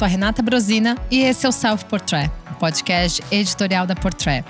sou 0.00 0.06
a 0.06 0.08
Renata 0.08 0.40
Brosina 0.40 0.96
e 1.10 1.20
esse 1.20 1.44
é 1.44 1.48
o 1.50 1.52
Self 1.52 1.84
Portrait, 1.84 2.30
o 2.52 2.54
podcast 2.54 3.22
editorial 3.30 3.86
da 3.86 3.94
Portrait. 3.94 4.42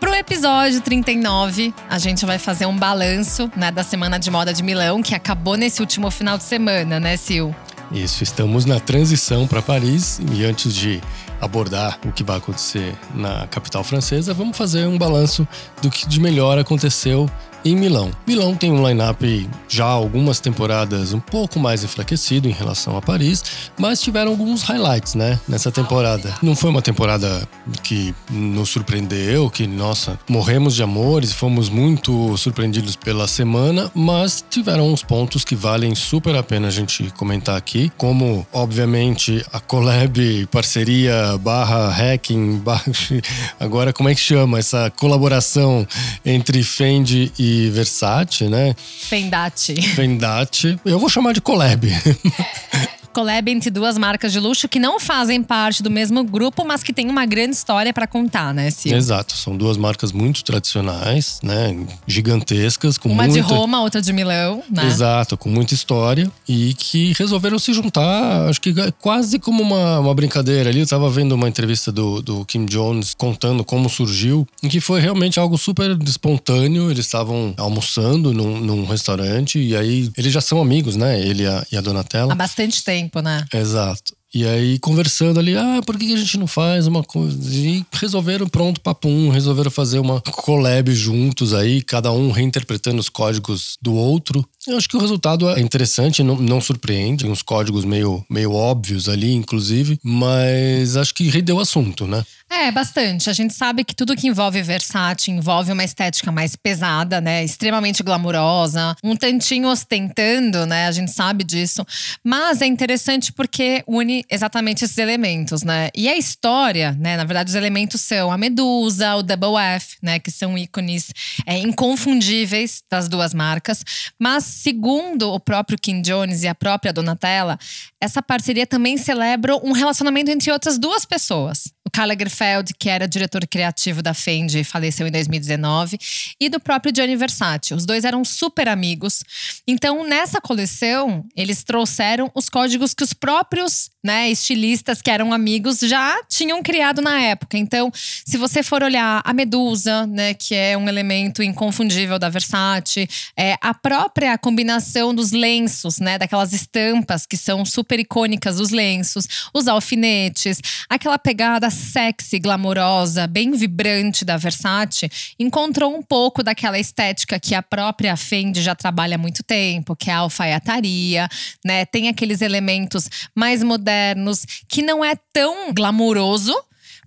Para 0.00 0.10
o 0.10 0.14
episódio 0.16 0.80
39, 0.80 1.72
a 1.88 1.96
gente 1.96 2.26
vai 2.26 2.40
fazer 2.40 2.66
um 2.66 2.76
balanço 2.76 3.48
né, 3.54 3.70
da 3.70 3.84
Semana 3.84 4.18
de 4.18 4.28
Moda 4.32 4.52
de 4.52 4.64
Milão, 4.64 5.00
que 5.04 5.14
acabou 5.14 5.56
nesse 5.56 5.80
último 5.80 6.10
final 6.10 6.36
de 6.36 6.42
semana, 6.42 6.98
né, 6.98 7.16
Sil? 7.22 7.54
Isso, 7.92 8.24
estamos 8.24 8.64
na 8.64 8.80
transição 8.80 9.46
para 9.46 9.62
Paris 9.62 10.20
e 10.32 10.44
antes 10.44 10.74
de 10.74 11.00
abordar 11.40 12.00
o 12.04 12.10
que 12.10 12.24
vai 12.24 12.38
acontecer 12.38 12.92
na 13.14 13.46
capital 13.46 13.84
francesa, 13.84 14.34
vamos 14.34 14.56
fazer 14.56 14.88
um 14.88 14.98
balanço 14.98 15.46
do 15.80 15.88
que 15.88 16.08
de 16.08 16.18
melhor 16.18 16.58
aconteceu 16.58 17.30
em 17.66 17.74
Milão. 17.74 18.12
Milão 18.24 18.54
tem 18.54 18.70
um 18.70 18.86
line-up 18.86 19.50
já 19.68 19.84
algumas 19.84 20.38
temporadas 20.38 21.12
um 21.12 21.18
pouco 21.18 21.58
mais 21.58 21.82
enfraquecido 21.82 22.48
em 22.48 22.52
relação 22.52 22.96
a 22.96 23.02
Paris, 23.02 23.42
mas 23.76 24.00
tiveram 24.00 24.30
alguns 24.30 24.62
highlights, 24.62 25.16
né, 25.16 25.40
nessa 25.48 25.72
temporada. 25.72 26.32
Não 26.40 26.54
foi 26.54 26.70
uma 26.70 26.80
temporada 26.80 27.48
que 27.82 28.14
nos 28.30 28.70
surpreendeu, 28.70 29.50
que, 29.50 29.66
nossa, 29.66 30.16
morremos 30.28 30.76
de 30.76 30.82
amores, 30.84 31.32
fomos 31.32 31.68
muito 31.68 32.36
surpreendidos 32.36 32.94
pela 32.94 33.26
semana, 33.26 33.90
mas 33.92 34.44
tiveram 34.48 34.92
uns 34.92 35.02
pontos 35.02 35.44
que 35.44 35.56
valem 35.56 35.94
super 35.94 36.36
a 36.36 36.44
pena 36.44 36.68
a 36.68 36.70
gente 36.70 37.12
comentar 37.16 37.56
aqui, 37.56 37.90
como, 37.96 38.46
obviamente, 38.52 39.44
a 39.52 39.58
collab, 39.58 40.46
parceria, 40.52 41.36
barra 41.38 41.88
hacking, 41.88 42.58
barra... 42.58 42.84
agora 43.58 43.92
como 43.92 44.08
é 44.08 44.14
que 44.14 44.20
chama 44.20 44.60
essa 44.60 44.88
colaboração 44.90 45.84
entre 46.24 46.62
Fendi 46.62 47.32
e 47.36 47.55
Versace, 47.70 48.44
né? 48.48 48.74
Fendate. 48.76 49.74
Fendate. 49.94 50.78
Eu 50.84 50.98
vou 50.98 51.08
chamar 51.08 51.32
de 51.32 51.40
collab. 51.40 51.86
collab 53.16 53.50
entre 53.50 53.70
duas 53.70 53.96
marcas 53.96 54.30
de 54.30 54.38
luxo 54.38 54.68
que 54.68 54.78
não 54.78 55.00
fazem 55.00 55.42
parte 55.42 55.82
do 55.82 55.90
mesmo 55.90 56.22
grupo, 56.22 56.66
mas 56.66 56.82
que 56.82 56.92
tem 56.92 57.08
uma 57.08 57.24
grande 57.24 57.56
história 57.56 57.90
para 57.90 58.06
contar, 58.06 58.52
né, 58.52 58.70
Sil? 58.76 58.92
Exato, 58.94 59.34
são 59.34 59.56
duas 59.56 59.78
marcas 59.78 60.12
muito 60.12 60.44
tradicionais, 60.44 61.40
né, 61.42 61.74
gigantescas, 62.06 62.98
com 62.98 63.08
uma 63.08 63.22
muita... 63.22 63.40
de 63.40 63.40
Roma, 63.40 63.80
outra 63.80 64.02
de 64.02 64.12
Milão, 64.12 64.62
né? 64.70 64.86
Exato, 64.86 65.34
com 65.38 65.48
muita 65.48 65.72
história 65.72 66.30
e 66.46 66.74
que 66.74 67.14
resolveram 67.18 67.58
se 67.58 67.72
juntar, 67.72 68.48
acho 68.50 68.60
que 68.60 68.74
quase 69.00 69.38
como 69.38 69.62
uma, 69.62 69.98
uma 70.00 70.14
brincadeira 70.14 70.68
ali. 70.68 70.80
Eu 70.80 70.86
tava 70.86 71.08
vendo 71.08 71.32
uma 71.32 71.48
entrevista 71.48 71.90
do, 71.90 72.20
do 72.20 72.44
Kim 72.44 72.66
Jones 72.66 73.14
contando 73.14 73.64
como 73.64 73.88
surgiu, 73.88 74.46
em 74.62 74.68
que 74.68 74.80
foi 74.80 75.00
realmente 75.00 75.40
algo 75.40 75.56
super 75.56 75.96
espontâneo. 76.02 76.90
Eles 76.90 77.06
estavam 77.06 77.54
almoçando 77.56 78.34
num, 78.34 78.60
num, 78.60 78.84
restaurante 78.84 79.58
e 79.58 79.74
aí 79.74 80.10
eles 80.16 80.32
já 80.32 80.40
são 80.40 80.60
amigos, 80.60 80.96
né? 80.96 81.20
Ele 81.20 81.44
e 81.44 81.46
a, 81.46 81.66
e 81.72 81.76
a 81.76 81.80
Donatella. 81.80 82.32
Há 82.32 82.36
bastante 82.36 82.82
tempo 82.84 83.05
tempo, 83.06 83.20
né? 83.20 83.44
Exato. 83.52 84.14
E 84.34 84.44
aí, 84.46 84.78
conversando 84.80 85.40
ali, 85.40 85.56
ah, 85.56 85.80
por 85.86 85.96
que 85.96 86.12
a 86.12 86.16
gente 86.16 86.36
não 86.36 86.46
faz 86.46 86.86
uma 86.86 87.02
coisa? 87.02 87.38
E 87.54 87.86
resolveram, 87.92 88.46
pronto, 88.46 88.82
papum, 88.82 89.30
resolveram 89.30 89.70
fazer 89.70 89.98
uma 89.98 90.20
collab 90.20 90.92
juntos 90.92 91.54
aí, 91.54 91.80
cada 91.80 92.12
um 92.12 92.30
reinterpretando 92.30 92.98
os 92.98 93.08
códigos 93.08 93.78
do 93.80 93.94
outro. 93.94 94.46
Eu 94.66 94.76
acho 94.76 94.88
que 94.88 94.96
o 94.96 95.00
resultado 95.00 95.48
é 95.48 95.60
interessante, 95.60 96.22
não, 96.22 96.36
não 96.36 96.60
surpreende, 96.60 97.26
uns 97.26 97.40
códigos 97.40 97.84
meio, 97.84 98.22
meio 98.28 98.52
óbvios 98.52 99.08
ali, 99.08 99.32
inclusive, 99.32 99.98
mas 100.02 100.96
acho 100.96 101.14
que 101.14 101.30
rendeu 101.30 101.58
assunto, 101.58 102.06
né? 102.06 102.22
É, 102.48 102.70
bastante. 102.70 103.28
A 103.28 103.32
gente 103.32 103.52
sabe 103.52 103.84
que 103.84 103.94
tudo 103.94 104.14
que 104.14 104.28
envolve 104.28 104.62
Versace 104.62 105.32
envolve 105.32 105.72
uma 105.72 105.82
estética 105.82 106.30
mais 106.30 106.54
pesada, 106.54 107.20
né? 107.20 107.42
Extremamente 107.42 108.04
glamurosa, 108.04 108.94
um 109.02 109.16
tantinho 109.16 109.68
ostentando, 109.68 110.64
né? 110.64 110.86
A 110.86 110.92
gente 110.92 111.10
sabe 111.10 111.42
disso. 111.42 111.84
Mas 112.22 112.62
é 112.62 112.66
interessante 112.66 113.32
porque 113.32 113.82
une 113.86 114.24
exatamente 114.30 114.84
esses 114.84 114.96
elementos, 114.96 115.64
né? 115.64 115.90
E 115.92 116.08
a 116.08 116.16
história, 116.16 116.92
né? 116.92 117.16
Na 117.16 117.24
verdade, 117.24 117.50
os 117.50 117.56
elementos 117.56 118.00
são 118.00 118.30
a 118.30 118.38
Medusa, 118.38 119.16
o 119.16 119.24
Double 119.24 119.58
F, 119.58 119.96
né? 120.00 120.20
Que 120.20 120.30
são 120.30 120.56
ícones 120.56 121.08
é, 121.44 121.58
inconfundíveis 121.58 122.80
das 122.88 123.08
duas 123.08 123.34
marcas. 123.34 123.82
Mas, 124.20 124.44
segundo 124.44 125.32
o 125.32 125.40
próprio 125.40 125.76
Kim 125.76 126.00
Jones 126.00 126.44
e 126.44 126.48
a 126.48 126.54
própria 126.54 126.92
Donatella, 126.92 127.58
essa 128.00 128.20
parceria 128.20 128.66
também 128.66 128.98
celebra 128.98 129.56
um 129.56 129.72
relacionamento 129.72 130.30
entre 130.30 130.52
outras 130.52 130.78
duas 130.78 131.04
pessoas. 131.04 131.72
O 131.84 131.90
Karl 131.90 132.08
Lagerfeld, 132.08 132.74
que 132.78 132.88
era 132.88 133.06
diretor 133.06 133.46
criativo 133.46 134.02
da 134.02 134.12
Fendi, 134.12 134.64
faleceu 134.64 135.06
em 135.06 135.10
2019, 135.10 135.96
e 136.40 136.48
do 136.48 136.60
próprio 136.60 136.92
Gianni 136.94 137.16
Versace. 137.16 137.72
Os 137.72 137.86
dois 137.86 138.04
eram 138.04 138.24
super 138.24 138.68
amigos. 138.68 139.22
Então, 139.66 140.06
nessa 140.06 140.40
coleção, 140.40 141.24
eles 141.34 141.62
trouxeram 141.62 142.30
os 142.34 142.48
códigos 142.48 142.92
que 142.92 143.04
os 143.04 143.12
próprios 143.12 143.88
né, 144.04 144.30
estilistas 144.30 145.00
que 145.00 145.10
eram 145.10 145.32
amigos 145.32 145.78
já 145.80 146.22
tinham 146.28 146.62
criado 146.62 147.00
na 147.00 147.20
época. 147.20 147.56
Então, 147.56 147.90
se 147.94 148.36
você 148.36 148.62
for 148.62 148.82
olhar 148.82 149.22
a 149.24 149.32
Medusa, 149.32 150.06
né, 150.06 150.34
que 150.34 150.54
é 150.54 150.76
um 150.76 150.88
elemento 150.88 151.42
inconfundível 151.42 152.18
da 152.18 152.28
Versace, 152.28 153.08
é, 153.36 153.56
a 153.60 153.72
própria 153.72 154.36
combinação 154.36 155.14
dos 155.14 155.30
lenços, 155.30 155.98
né, 155.98 156.18
daquelas 156.18 156.52
estampas 156.52 157.26
que 157.26 157.36
são 157.36 157.64
super 157.64 157.85
icônicas 157.94 158.56
dos 158.56 158.70
lenços, 158.70 159.26
os 159.54 159.68
alfinetes, 159.68 160.60
aquela 160.88 161.18
pegada 161.18 161.70
sexy, 161.70 162.38
glamourosa, 162.38 163.26
bem 163.26 163.52
vibrante 163.52 164.24
da 164.24 164.36
Versace, 164.36 165.10
encontrou 165.38 165.96
um 165.96 166.02
pouco 166.02 166.42
daquela 166.42 166.78
estética 166.78 167.38
que 167.38 167.54
a 167.54 167.62
própria 167.62 168.16
Fendi 168.16 168.62
já 168.62 168.74
trabalha 168.74 169.14
há 169.14 169.18
muito 169.18 169.42
tempo, 169.42 169.96
que 169.96 170.10
é 170.10 170.14
a 170.14 170.18
alfaiataria, 170.18 171.28
né? 171.64 171.84
Tem 171.84 172.08
aqueles 172.08 172.40
elementos 172.40 173.08
mais 173.34 173.62
modernos 173.62 173.76
modernos, 173.76 174.44
que 174.68 174.82
não 174.82 175.04
é 175.04 175.14
tão 175.32 175.72
glamouroso, 175.72 176.54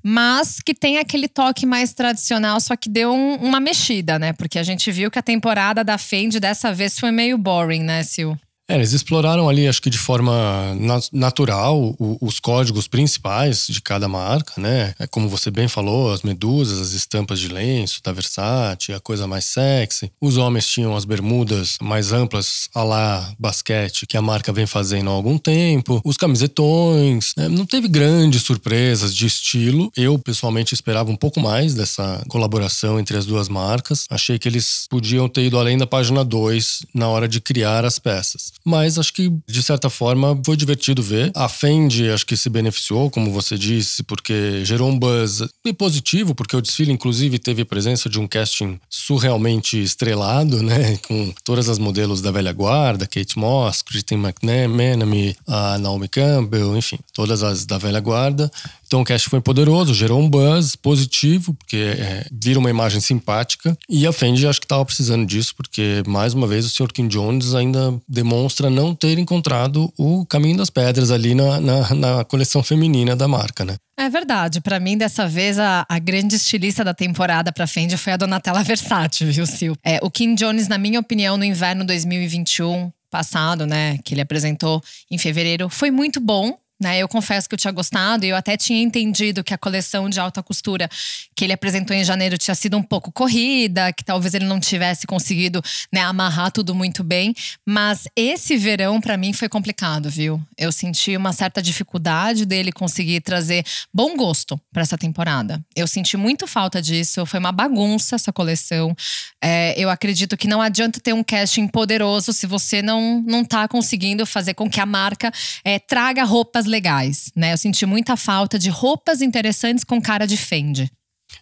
mas 0.01 0.59
que 0.61 0.73
tem 0.73 0.97
aquele 0.97 1.27
toque 1.27 1.65
mais 1.65 1.93
tradicional, 1.93 2.59
só 2.61 2.75
que 2.75 2.89
deu 2.89 3.11
um, 3.11 3.35
uma 3.35 3.59
mexida, 3.59 4.17
né? 4.17 4.31
Porque 4.33 4.57
a 4.57 4.63
gente 4.63 4.91
viu 4.91 5.11
que 5.11 5.19
a 5.19 5.23
temporada 5.23 5.83
da 5.83 5.97
Fendi 5.97 6.39
dessa 6.39 6.71
vez 6.71 6.97
foi 6.97 7.11
meio 7.11 7.37
boring, 7.37 7.83
né, 7.83 8.03
Sil? 8.07 8.31
É, 8.69 8.75
eles 8.75 8.93
exploraram 8.93 9.49
ali, 9.49 9.67
acho 9.67 9.81
que 9.81 9.89
de 9.89 9.97
forma 9.97 10.77
natural, 11.11 11.95
os 11.99 12.39
códigos 12.39 12.87
principais 12.87 13.65
de 13.67 13.81
cada 13.81 14.07
marca, 14.07 14.53
né? 14.61 14.93
É 14.99 15.07
como 15.07 15.27
você 15.27 15.49
bem 15.49 15.67
falou, 15.67 16.13
as 16.13 16.21
medusas, 16.21 16.79
as 16.79 16.91
estampas 16.91 17.39
de 17.39 17.47
lenço 17.47 17.99
da 18.03 18.11
Versace, 18.11 18.93
a 18.93 18.99
coisa 18.99 19.25
mais 19.25 19.45
sexy. 19.45 20.11
Os 20.21 20.37
homens 20.37 20.67
tinham 20.67 20.95
as 20.95 21.03
bermudas 21.03 21.77
mais 21.81 22.13
amplas, 22.13 22.69
a 22.75 22.83
lá 22.83 23.33
basquete, 23.39 24.05
que 24.05 24.15
a 24.15 24.21
marca 24.21 24.53
vem 24.53 24.67
fazendo 24.67 25.09
há 25.09 25.13
algum 25.13 25.39
tempo. 25.39 25.99
Os 26.05 26.15
camisetões, 26.15 27.33
né? 27.35 27.49
não 27.49 27.65
teve 27.65 27.87
grandes 27.87 28.43
surpresas 28.43 29.15
de 29.15 29.25
estilo. 29.25 29.91
Eu, 29.97 30.19
pessoalmente, 30.19 30.75
esperava 30.75 31.09
um 31.09 31.15
pouco 31.15 31.39
mais 31.39 31.73
dessa 31.73 32.23
colaboração 32.27 32.99
entre 32.99 33.17
as 33.17 33.25
duas 33.25 33.49
marcas. 33.49 34.05
Achei 34.11 34.37
que 34.37 34.47
eles 34.47 34.85
podiam 34.87 35.27
ter 35.27 35.45
ido 35.45 35.57
além 35.57 35.75
da 35.75 35.87
página 35.87 36.23
2 36.23 36.85
na 36.93 37.07
hora 37.07 37.27
de 37.27 37.41
criar 37.41 37.83
as 37.83 37.97
peças. 37.97 38.58
Mas 38.69 38.99
acho 38.99 39.11
que, 39.11 39.31
de 39.47 39.63
certa 39.63 39.89
forma, 39.89 40.39
foi 40.45 40.55
divertido 40.55 41.01
ver. 41.01 41.31
A 41.35 41.49
Fendi, 41.49 42.07
acho 42.09 42.23
que 42.23 42.37
se 42.37 42.51
beneficiou, 42.51 43.09
como 43.09 43.31
você 43.31 43.57
disse, 43.57 44.03
porque 44.03 44.63
gerou 44.63 44.89
um 44.89 44.97
buzz 44.97 45.41
e 45.65 45.73
positivo, 45.73 46.35
porque 46.35 46.55
o 46.55 46.61
desfile, 46.61 46.91
inclusive, 46.91 47.39
teve 47.39 47.63
a 47.63 47.65
presença 47.65 48.07
de 48.07 48.19
um 48.19 48.27
casting 48.27 48.79
surrealmente 48.87 49.81
estrelado, 49.81 50.61
né? 50.61 50.97
Com 51.07 51.33
todas 51.43 51.67
as 51.67 51.79
modelos 51.79 52.21
da 52.21 52.29
velha 52.29 52.53
guarda, 52.53 53.07
Kate 53.07 53.39
Moss, 53.39 53.81
Christine 53.81 54.21
McManamy, 54.21 55.35
a 55.47 55.79
Naomi 55.79 56.07
Campbell, 56.07 56.77
enfim, 56.77 56.99
todas 57.11 57.41
as 57.41 57.65
da 57.65 57.79
velha 57.79 57.99
guarda. 57.99 58.51
Então 58.89 59.01
o 59.01 59.05
cast 59.05 59.29
foi 59.29 59.39
poderoso, 59.39 59.93
gerou 59.93 60.19
um 60.19 60.27
buzz 60.27 60.75
positivo, 60.75 61.53
porque 61.53 61.77
é, 61.77 62.25
vira 62.31 62.57
uma 62.57 62.71
imagem 62.71 62.99
simpática. 62.99 63.77
E 63.87 64.07
a 64.07 64.11
Fendi 64.11 64.47
acho 64.47 64.59
que 64.59 64.65
estava 64.65 64.83
precisando 64.83 65.27
disso, 65.27 65.53
porque, 65.55 66.01
mais 66.07 66.33
uma 66.33 66.47
vez, 66.47 66.65
o 66.65 66.69
Sr. 66.69 66.91
Kim 66.91 67.07
Jones 67.07 67.53
ainda 67.53 68.01
demonstra 68.07 68.67
não 68.67 68.95
ter 68.95 69.19
encontrado 69.19 69.93
o 69.95 70.25
caminho 70.25 70.57
das 70.57 70.71
pedras 70.71 71.11
ali 71.11 71.35
na, 71.35 71.61
na, 71.61 71.93
na 71.93 72.23
coleção 72.23 72.63
feminina 72.63 73.15
da 73.15 73.27
marca, 73.27 73.63
né? 73.63 73.75
É 73.95 74.09
verdade. 74.09 74.59
Para 74.59 74.79
mim, 74.79 74.97
dessa 74.97 75.27
vez, 75.27 75.59
a, 75.59 75.85
a, 75.87 75.99
grande 75.99 76.37
estilista 76.37 76.83
da 76.83 76.93
temporada 76.93 77.51
pra 77.51 77.67
Fendi 77.67 77.95
foi 77.95 78.13
a 78.13 78.17
Donatella 78.17 78.63
Versace, 78.63 79.23
viu, 79.23 79.45
Sil? 79.45 79.77
É, 79.85 79.99
o 80.01 80.09
Kim 80.09 80.33
Jones, 80.33 80.67
na 80.67 80.79
minha 80.79 80.99
opinião, 80.99 81.37
no 81.37 81.45
inverno 81.45 81.85
2021 81.85 82.91
passado, 83.11 83.65
né, 83.67 83.97
que 84.03 84.13
ele 84.13 84.21
apresentou 84.21 84.81
em 85.11 85.17
fevereiro, 85.17 85.69
foi 85.69 85.91
muito 85.91 86.19
bom. 86.19 86.57
Né, 86.81 86.99
eu 86.99 87.09
confesso 87.09 87.49
que 87.49 87.55
eu 87.55 87.59
tinha 87.59 87.73
gostado 87.73 88.25
e 88.25 88.29
eu 88.29 88.37
até 88.37 88.55
tinha 88.55 88.81
entendido 88.81 89.43
que 89.43 89.53
a 89.53 89.57
coleção 89.57 90.09
de 90.09 90.17
alta 90.17 90.41
costura 90.41 90.89
que 91.35 91.43
ele 91.43 91.51
apresentou 91.51 91.93
em 91.93 92.05
janeiro 92.05 92.37
tinha 92.37 92.55
sido 92.55 92.77
um 92.77 92.83
pouco 92.83 93.11
corrida, 93.11 93.91
que 93.91 94.03
talvez 94.03 94.33
ele 94.33 94.45
não 94.45 94.61
tivesse 94.61 95.05
conseguido 95.05 95.61
né, 95.91 95.99
amarrar 95.99 96.51
tudo 96.51 96.73
muito 96.73 97.03
bem. 97.03 97.33
Mas 97.67 98.07
esse 98.15 98.55
verão, 98.55 99.01
para 99.01 99.17
mim, 99.17 99.33
foi 99.33 99.49
complicado, 99.49 100.09
viu? 100.09 100.41
Eu 100.57 100.71
senti 100.71 101.17
uma 101.17 101.33
certa 101.33 101.61
dificuldade 101.61 102.45
dele 102.45 102.71
conseguir 102.71 103.19
trazer 103.21 103.65
bom 103.93 104.15
gosto 104.15 104.59
para 104.71 104.81
essa 104.81 104.97
temporada. 104.97 105.61
Eu 105.75 105.85
senti 105.87 106.15
muito 106.15 106.47
falta 106.47 106.81
disso. 106.81 107.25
Foi 107.25 107.39
uma 107.39 107.51
bagunça 107.51 108.15
essa 108.15 108.31
coleção. 108.31 108.95
É, 109.43 109.73
eu 109.77 109.89
acredito 109.89 110.37
que 110.37 110.47
não 110.47 110.61
adianta 110.61 110.99
ter 110.99 111.13
um 111.13 111.23
casting 111.23 111.67
poderoso 111.67 112.31
se 112.31 112.47
você 112.47 112.81
não, 112.81 113.21
não 113.27 113.43
tá 113.43 113.67
conseguindo 113.67 114.25
fazer 114.25 114.53
com 114.53 114.69
que 114.69 114.79
a 114.79 114.85
marca 114.85 115.31
é, 115.63 115.79
traga 115.79 116.23
roupas 116.23 116.65
legais, 116.69 117.31
né? 117.35 117.53
Eu 117.53 117.57
senti 117.57 117.85
muita 117.85 118.15
falta 118.15 118.57
de 118.57 118.69
roupas 118.69 119.21
interessantes 119.21 119.83
com 119.83 120.01
cara 120.01 120.25
de 120.25 120.37
Fendi. 120.37 120.89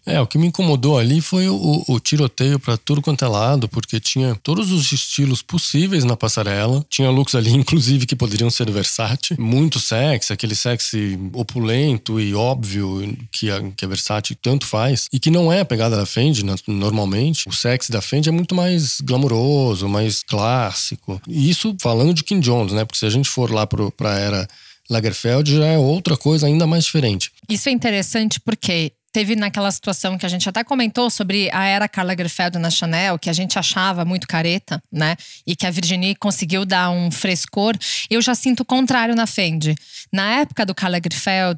É, 0.06 0.22
o 0.22 0.28
que 0.28 0.38
me 0.38 0.48
incomodou 0.48 0.98
ali 0.98 1.20
foi 1.20 1.50
o, 1.50 1.84
o 1.88 2.00
tiroteio 2.00 2.60
para 2.60 2.78
tudo 2.78 3.02
quanto 3.02 3.26
é 3.26 3.28
lado, 3.28 3.68
porque 3.68 4.00
tinha 4.00 4.36
todos 4.36 4.72
os 4.72 4.92
estilos 4.92 5.42
possíveis 5.42 6.04
na 6.04 6.16
passarela. 6.16 6.86
Tinha 6.90 7.10
looks 7.10 7.36
ali, 7.36 7.52
inclusive, 7.56 8.06
que 8.06 8.16
poderiam 8.16 8.50
ser 8.50 8.72
Versace. 8.72 9.40
Muito 9.40 9.80
sexy, 9.80 10.32
aquele 10.32 10.56
sexy 10.56 11.20
opulento 11.34 12.20
e 12.20 12.34
óbvio 12.34 13.18
que 13.32 13.52
a, 13.52 13.62
que 13.72 13.84
a 13.84 13.88
Versace 13.88 14.36
tanto 14.36 14.66
faz. 14.66 15.08
E 15.12 15.20
que 15.20 15.30
não 15.30 15.52
é 15.52 15.62
a 15.62 15.66
pegada 15.66 15.98
da 15.98 16.06
Fendi, 16.06 16.44
normalmente. 16.68 17.48
O 17.48 17.54
sexy 17.54 17.92
da 17.92 18.02
Fendi 18.02 18.30
é 18.30 18.32
muito 18.32 18.56
mais 18.56 19.02
glamuroso, 19.02 19.90
mais 19.90 20.24
clássico. 20.24 21.22
E 21.28 21.50
isso 21.50 21.76
falando 21.82 22.14
de 22.14 22.24
Kim 22.24 22.40
Jones, 22.40 22.72
né? 22.72 22.86
Porque 22.86 23.00
se 23.00 23.06
a 23.06 23.10
gente 23.10 23.30
for 23.30 23.52
lá 23.52 23.68
pro, 23.68 23.92
pra 23.92 24.18
era 24.18 24.48
Lagerfeld 24.90 25.56
já 25.56 25.66
é 25.66 25.78
outra 25.78 26.16
coisa 26.16 26.48
ainda 26.48 26.66
mais 26.66 26.86
diferente. 26.86 27.32
Isso 27.50 27.70
é 27.70 27.72
interessante 27.72 28.40
porque 28.40 28.94
teve 29.18 29.36
naquela 29.36 29.72
situação 29.72 30.16
que 30.16 30.28
a 30.28 30.30
gente 30.30 30.48
até 30.48 30.64
comentou 30.64 31.10
sobre 31.10 31.50
a 31.52 31.66
era 31.66 31.88
Carla 31.88 32.10
Lagerfeld 32.12 32.60
na 32.60 32.70
Chanel, 32.70 33.18
que 33.18 33.30
a 33.30 33.34
gente 33.34 33.58
achava 33.58 34.06
muito 34.06 34.28
careta, 34.28 34.80
né? 34.92 35.16
E 35.46 35.56
que 35.56 35.66
a 35.66 35.72
Virginie 35.72 36.16
conseguiu 36.16 36.66
dar 36.66 36.92
um 36.92 37.10
frescor. 37.10 37.76
Eu 38.10 38.22
já 38.22 38.36
sinto 38.36 38.60
o 38.62 38.66
contrário 38.66 39.16
na 39.16 39.26
Fendi. 39.26 39.74
Na 40.12 40.40
época 40.40 40.66
do 40.66 40.74
Karl 40.74 40.94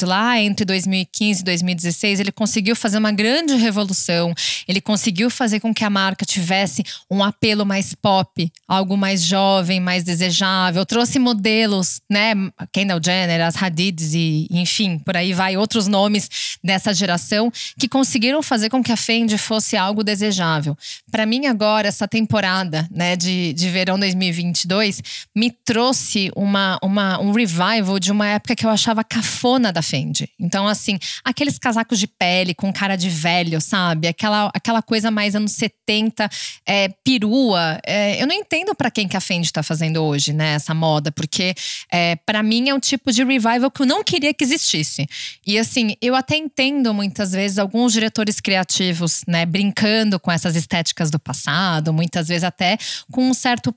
lá 0.04 0.40
entre 0.40 0.66
2015 0.66 1.42
e 1.42 1.44
2016, 1.44 2.20
ele 2.20 2.32
conseguiu 2.32 2.76
fazer 2.76 2.98
uma 2.98 3.12
grande 3.12 3.56
revolução. 3.56 4.34
Ele 4.68 4.82
conseguiu 4.82 5.30
fazer 5.30 5.60
com 5.60 5.74
que 5.74 5.84
a 5.84 5.90
marca 5.90 6.26
tivesse 6.26 6.84
um 7.10 7.24
apelo 7.24 7.66
mais 7.66 7.94
pop, 7.94 8.52
algo 8.68 8.98
mais 8.98 9.24
jovem, 9.24 9.80
mais 9.80 10.04
desejável. 10.04 10.86
Trouxe 10.86 11.20
modelos, 11.20 12.02
né? 12.10 12.34
Kendall 12.72 13.00
Jenner, 13.04 13.42
as 13.42 13.62
Hadids 13.62 14.14
e, 14.14 14.48
enfim, 14.50 14.98
por 15.00 15.16
aí 15.16 15.34
vai 15.34 15.58
outros 15.58 15.88
nomes 15.88 16.58
dessa 16.64 16.94
geração 16.94 17.52
que 17.78 17.88
conseguiram 17.88 18.42
fazer 18.42 18.70
com 18.70 18.84
que 18.84 18.92
a 18.92 18.98
Fendi 18.98 19.38
fosse 19.38 19.78
algo 19.78 20.04
desejável. 20.04 20.78
Para 21.12 21.26
mim 21.26 21.46
agora 21.46 21.88
essa 21.88 22.08
temporada, 22.08 22.88
né, 22.92 23.16
de, 23.16 23.54
de 23.54 23.70
verão 23.70 24.00
2022 24.00 25.02
me 25.36 25.52
trouxe 25.52 26.32
uma, 26.36 26.78
uma 26.82 27.20
um 27.20 27.32
revival 27.32 28.00
de 28.00 28.12
uma 28.12 28.26
época 28.28 28.39
época 28.40 28.56
que 28.56 28.66
eu 28.66 28.70
achava 28.70 29.04
cafona 29.04 29.72
da 29.72 29.82
Fendi. 29.82 30.30
Então, 30.40 30.68
assim, 30.68 30.98
aqueles 31.24 31.60
casacos 31.60 32.00
de 32.00 32.08
pele 32.08 32.56
com 32.56 32.74
cara 32.74 32.96
de 32.96 33.10
velho, 33.10 33.62
sabe? 33.62 34.08
Aquela, 34.08 34.50
aquela 34.54 34.82
coisa 34.82 35.12
mais 35.12 35.36
anos 35.36 35.52
70, 35.52 36.30
é, 36.66 36.90
perua. 37.04 37.80
É, 37.86 38.22
eu 38.22 38.26
não 38.26 38.34
entendo 38.34 38.74
para 38.74 38.90
quem 38.90 39.08
que 39.08 39.18
a 39.18 39.22
Fendi 39.22 39.52
tá 39.52 39.62
fazendo 39.62 40.02
hoje, 40.04 40.34
né? 40.34 40.54
Essa 40.54 40.74
moda, 40.74 41.12
porque 41.12 41.54
é, 41.92 42.16
para 42.16 42.42
mim 42.42 42.70
é 42.70 42.74
um 42.74 42.80
tipo 42.80 43.12
de 43.12 43.24
revival 43.24 43.70
que 43.70 43.82
eu 43.82 43.86
não 43.86 44.04
queria 44.04 44.34
que 44.34 44.44
existisse. 44.44 45.06
E 45.46 45.60
assim, 45.60 45.96
eu 46.02 46.16
até 46.16 46.36
entendo 46.38 46.94
muitas 46.94 47.34
vezes 47.34 47.60
alguns 47.60 47.94
diretores 47.94 48.40
criativos, 48.40 49.22
né, 49.28 49.46
brincando 49.46 50.20
com 50.20 50.32
essas 50.32 50.56
estéticas 50.56 51.12
do 51.12 51.20
passado, 51.20 51.94
muitas 51.94 52.30
vezes 52.30 52.44
até 52.44 52.78
com 53.12 53.30
um 53.30 53.34
certo 53.34 53.74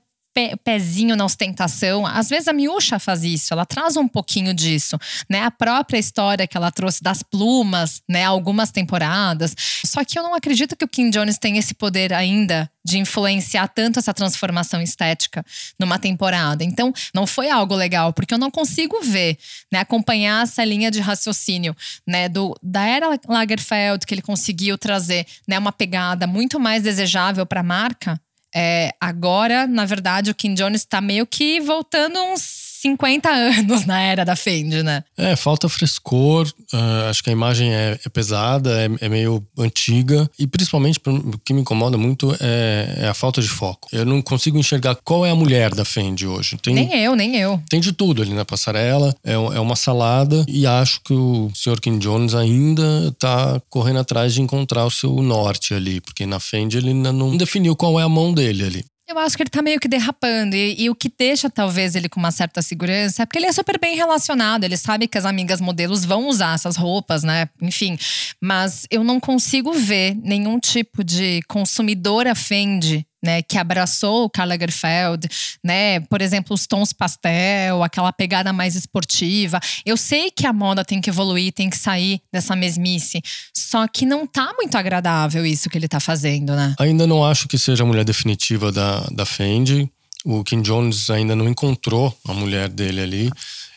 pezinho 0.63 1.15
na 1.15 1.25
ostentação. 1.25 2.05
Às 2.05 2.29
vezes 2.29 2.47
a 2.47 2.53
Miúcha 2.53 2.99
faz 2.99 3.23
isso, 3.23 3.53
ela 3.53 3.65
traz 3.65 3.95
um 3.95 4.07
pouquinho 4.07 4.53
disso, 4.53 4.97
né? 5.29 5.41
A 5.41 5.51
própria 5.51 5.97
história 5.97 6.47
que 6.47 6.57
ela 6.57 6.71
trouxe 6.71 7.03
das 7.03 7.21
plumas, 7.21 8.01
né? 8.09 8.23
Algumas 8.23 8.71
temporadas. 8.71 9.55
Só 9.85 10.03
que 10.03 10.17
eu 10.17 10.23
não 10.23 10.33
acredito 10.33 10.75
que 10.75 10.85
o 10.85 10.87
Kim 10.87 11.09
Jones 11.09 11.37
tem 11.37 11.57
esse 11.57 11.73
poder 11.73 12.13
ainda 12.13 12.69
de 12.85 12.97
influenciar 12.97 13.67
tanto 13.69 13.99
essa 13.99 14.13
transformação 14.13 14.81
estética 14.81 15.45
numa 15.79 15.97
temporada. 15.97 16.63
Então, 16.63 16.91
não 17.13 17.25
foi 17.25 17.49
algo 17.49 17.75
legal, 17.75 18.11
porque 18.11 18.33
eu 18.33 18.37
não 18.37 18.51
consigo 18.51 19.01
ver, 19.01 19.37
né, 19.71 19.79
acompanhar 19.79 20.43
essa 20.43 20.63
linha 20.65 20.91
de 20.91 20.99
raciocínio, 20.99 21.75
né, 22.05 22.27
do 22.27 22.53
da 22.61 22.85
era 22.85 23.19
Lagerfeld 23.27 24.05
que 24.05 24.13
ele 24.13 24.21
conseguiu 24.21 24.77
trazer, 24.77 25.25
né, 25.47 25.57
uma 25.57 25.71
pegada 25.71 26.27
muito 26.27 26.59
mais 26.59 26.83
desejável 26.83 27.45
para 27.45 27.61
a 27.61 27.63
marca 27.63 28.19
é, 28.55 28.93
agora, 28.99 29.65
na 29.65 29.85
verdade, 29.85 30.29
o 30.29 30.35
Kim 30.35 30.53
Jones 30.53 30.81
está 30.81 31.01
meio 31.01 31.25
que 31.25 31.59
voltando 31.59 32.19
uns 32.19 32.62
50 32.83 33.29
anos 33.29 33.85
na 33.85 34.01
era 34.01 34.25
da 34.25 34.35
Fendi, 34.35 34.83
né? 34.83 35.03
É, 35.17 35.35
falta 35.37 35.69
frescor. 35.69 36.51
Uh, 36.73 37.09
acho 37.09 37.23
que 37.23 37.29
a 37.29 37.33
imagem 37.33 37.73
é, 37.73 37.97
é 38.05 38.09
pesada, 38.09 38.69
é, 38.81 39.05
é, 39.05 39.09
meio 39.09 39.45
antiga. 39.57 40.29
E 40.37 40.45
principalmente, 40.45 40.99
o 41.05 41.37
que 41.39 41.53
me 41.53 41.61
incomoda 41.61 41.97
muito 41.97 42.35
é, 42.41 42.95
é, 42.97 43.07
a 43.07 43.13
falta 43.13 43.41
de 43.41 43.47
foco. 43.47 43.87
Eu 43.93 44.05
não 44.05 44.21
consigo 44.21 44.57
enxergar 44.57 44.95
qual 44.95 45.25
é 45.25 45.31
a 45.31 45.35
mulher 45.35 45.73
da 45.73 45.85
Fendi 45.85 46.27
hoje. 46.27 46.57
Tem, 46.57 46.73
nem 46.73 46.93
eu, 46.93 47.15
nem 47.15 47.37
eu. 47.37 47.61
Tem 47.69 47.79
de 47.79 47.93
tudo 47.93 48.21
ali 48.21 48.33
na 48.33 48.43
passarela. 48.43 49.15
É, 49.23 49.33
é 49.33 49.59
uma 49.59 49.75
salada. 49.75 50.43
E 50.47 50.67
acho 50.67 51.01
que 51.03 51.13
o 51.13 51.49
Sr. 51.55 51.79
Kim 51.79 51.97
Jones 51.97 52.35
ainda 52.35 53.15
tá 53.17 53.61
correndo 53.69 53.99
atrás 53.99 54.33
de 54.33 54.41
encontrar 54.41 54.85
o 54.85 54.91
seu 54.91 55.21
norte 55.21 55.73
ali. 55.73 56.01
Porque 56.01 56.25
na 56.25 56.39
Fendi 56.39 56.77
ele 56.77 56.89
ainda 56.89 57.13
não 57.13 57.37
definiu 57.37 57.77
qual 57.77 57.97
é 57.97 58.03
a 58.03 58.09
mão 58.09 58.33
dele 58.33 58.65
ali. 58.65 58.85
Eu 59.07 59.19
acho 59.19 59.35
que 59.35 59.43
ele 59.43 59.49
tá 59.49 59.61
meio 59.61 59.79
que 59.79 59.87
derrapando. 59.87 60.55
E, 60.55 60.83
e, 60.83 60.89
o 60.89 60.95
que 60.95 61.11
deixa, 61.15 61.49
talvez, 61.49 61.93
ele 61.95 62.07
com 62.07 62.19
uma 62.19 62.31
certa 62.31 62.61
segurança 62.61 63.23
é 63.23 63.25
porque 63.25 63.37
ele 63.37 63.45
é 63.45 63.51
super 63.51 63.79
bem 63.79 63.95
relacionado. 63.95 64.63
Ele 64.63 64.77
sabe 64.77 65.07
que 65.07 65.17
as 65.17 65.25
amigas 65.25 65.59
modelos 65.59 66.05
vão 66.05 66.27
usar 66.27 66.55
essas 66.55 66.77
roupas, 66.77 67.23
né? 67.23 67.49
Enfim. 67.61 67.97
Mas 68.41 68.87
eu 68.89 69.03
não 69.03 69.19
consigo 69.19 69.73
ver 69.73 70.15
nenhum 70.15 70.59
tipo 70.59 71.03
de 71.03 71.41
consumidora 71.47 72.33
Fendi 72.33 73.05
né, 73.23 73.41
que 73.41 73.57
abraçou 73.57 74.25
o 74.25 74.29
Karl 74.29 74.49
Lagerfeld, 74.49 75.27
né, 75.63 76.01
por 76.01 76.21
exemplo, 76.21 76.53
os 76.53 76.67
tons 76.67 76.91
pastel, 76.91 77.81
aquela 77.81 78.11
pegada 78.11 78.51
mais 78.51 78.75
esportiva. 78.75 79.59
Eu 79.85 79.95
sei 79.95 80.29
que 80.29 80.45
a 80.45 80.51
moda 80.51 80.83
tem 80.83 80.99
que 80.99 81.09
evoluir, 81.09 81.53
tem 81.53 81.69
que 81.69 81.77
sair 81.77 82.21
dessa 82.31 82.55
mesmice, 82.55 83.21
só 83.55 83.87
que 83.87 84.05
não 84.05 84.27
tá 84.27 84.53
muito 84.57 84.75
agradável 84.75 85.45
isso 85.45 85.69
que 85.69 85.77
ele 85.77 85.87
tá 85.87 85.99
fazendo, 85.99 86.53
né? 86.53 86.75
Ainda 86.79 87.07
não 87.07 87.25
acho 87.25 87.47
que 87.47 87.57
seja 87.57 87.83
a 87.83 87.87
mulher 87.87 88.03
definitiva 88.03 88.71
da, 88.71 88.99
da 89.11 89.25
Fendi. 89.25 89.89
O 90.25 90.43
Kim 90.43 90.61
Jones 90.61 91.09
ainda 91.09 91.35
não 91.35 91.47
encontrou 91.47 92.15
a 92.27 92.33
mulher 92.33 92.69
dele 92.69 93.01
ali. 93.01 93.31